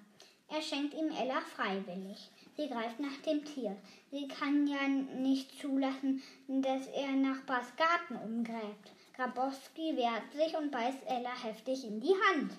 Er 0.48 0.62
schenkt 0.62 0.94
ihm 0.94 1.10
Ella 1.10 1.40
freiwillig. 1.40 2.30
Sie 2.56 2.68
greift 2.68 3.00
nach 3.00 3.16
dem 3.26 3.44
Tier. 3.44 3.76
Sie 4.12 4.28
kann 4.28 4.68
ja 4.68 4.86
nicht 4.86 5.60
zulassen, 5.60 6.22
dass 6.46 6.86
er 6.88 7.10
Nachbars 7.10 7.74
Garten 7.76 8.14
umgräbt. 8.24 8.92
Grabowski 9.16 9.96
wehrt 9.96 10.32
sich 10.32 10.56
und 10.56 10.70
beißt 10.70 11.02
Ella 11.06 11.32
heftig 11.42 11.84
in 11.84 12.00
die 12.00 12.14
Hand. 12.28 12.52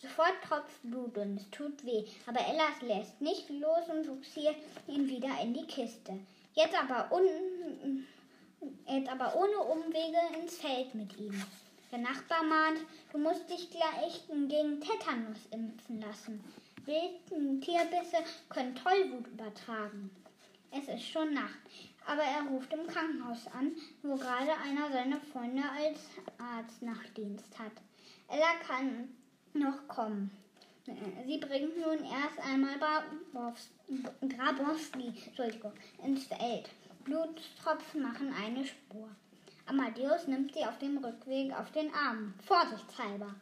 Sofort 0.00 0.34
tropft 0.46 0.80
Blut 0.84 1.18
und 1.18 1.36
es 1.38 1.50
tut 1.50 1.84
weh, 1.84 2.04
aber 2.26 2.40
Ella 2.40 2.68
lässt 2.82 3.20
nicht 3.20 3.50
los 3.50 3.88
und 3.88 4.06
buxiert 4.06 4.54
ihn 4.86 5.08
wieder 5.08 5.40
in 5.42 5.54
die 5.54 5.66
Kiste. 5.66 6.20
Jetzt 6.54 6.74
aber, 6.74 7.10
un 7.12 8.06
jetzt 8.86 9.08
aber 9.08 9.34
ohne 9.34 9.58
Umwege 9.58 10.18
ins 10.40 10.56
Feld 10.56 10.94
mit 10.94 11.18
ihm. 11.18 11.42
Der 11.90 11.98
Nachbar 11.98 12.44
mahnt, 12.44 12.78
du 13.12 13.18
musst 13.18 13.50
dich 13.50 13.70
gleich 13.70 14.22
gegen 14.28 14.80
Tetanus 14.80 15.46
impfen 15.50 16.00
lassen. 16.00 16.44
Wilden 16.84 17.60
Tierbisse 17.60 18.18
können 18.48 18.76
Tollwut 18.76 19.26
übertragen. 19.26 20.10
Es 20.70 20.86
ist 20.86 21.08
schon 21.08 21.34
Nacht, 21.34 21.58
aber 22.06 22.22
er 22.22 22.42
ruft 22.42 22.72
im 22.72 22.86
Krankenhaus 22.86 23.46
an, 23.48 23.72
wo 24.02 24.14
gerade 24.16 24.52
einer 24.64 24.92
seiner 24.92 25.20
Freunde 25.32 25.62
als 25.62 25.98
Arzt 26.38 26.82
Nachtdienst 26.82 27.58
hat. 27.58 27.72
Ella 28.28 28.54
kann 28.66 29.08
noch 29.58 29.86
kommen. 29.88 30.30
Sie 31.26 31.38
bringt 31.38 31.76
nun 31.76 32.04
erst 32.04 32.38
einmal 32.40 32.78
Grabowski 34.26 35.12
ins 36.02 36.24
Feld. 36.26 36.70
Blutstropfen 37.04 38.02
machen 38.02 38.32
eine 38.34 38.66
Spur. 38.66 39.08
Amadeus 39.66 40.26
nimmt 40.26 40.54
sie 40.54 40.64
auf 40.64 40.78
dem 40.78 40.98
Rückweg 40.98 41.52
auf 41.52 41.70
den 41.72 41.92
Arm, 41.92 42.32
vorsichtshalber. 42.46 43.34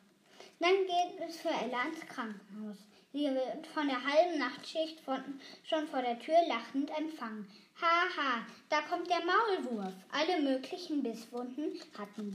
Dann 0.58 0.76
geht 0.86 1.28
es 1.28 1.36
für 1.36 1.50
Ella 1.50 1.82
ins 1.88 2.00
Krankenhaus. 2.08 2.78
Sie 3.12 3.24
wird 3.24 3.66
von 3.68 3.86
der 3.86 4.02
halben 4.02 4.38
Nachtschicht 4.38 5.00
von, 5.00 5.40
schon 5.62 5.86
vor 5.86 6.02
der 6.02 6.18
Tür 6.18 6.36
lachend 6.48 6.90
empfangen. 6.98 7.46
Haha, 7.80 8.44
da 8.68 8.80
kommt 8.82 9.08
der 9.08 9.22
Maulwurf. 9.24 9.94
Alle 10.10 10.42
möglichen 10.42 11.02
Bisswunden 11.02 11.80
hatten, 11.96 12.34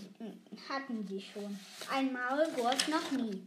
hatten 0.69 1.05
sie 1.07 1.21
schon. 1.21 1.59
Ein 1.91 2.13
Maulwurf 2.13 2.87
noch 2.87 3.11
nie. 3.11 3.43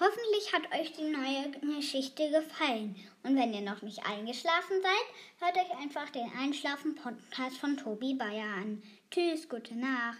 Hoffentlich 0.00 0.52
hat 0.52 0.80
euch 0.80 0.92
die 0.92 1.10
neue 1.10 1.50
Geschichte 1.76 2.30
gefallen. 2.30 2.94
Und 3.24 3.36
wenn 3.36 3.52
ihr 3.52 3.62
noch 3.62 3.82
nicht 3.82 4.06
eingeschlafen 4.06 4.80
seid, 4.80 5.40
hört 5.40 5.56
euch 5.56 5.76
einfach 5.76 6.08
den 6.10 6.30
Einschlafen-Podcast 6.38 7.58
von 7.58 7.76
Tobi 7.76 8.14
Bayer 8.14 8.46
an. 8.46 8.80
Tschüss, 9.10 9.48
gute 9.48 9.74
Nacht. 9.74 10.16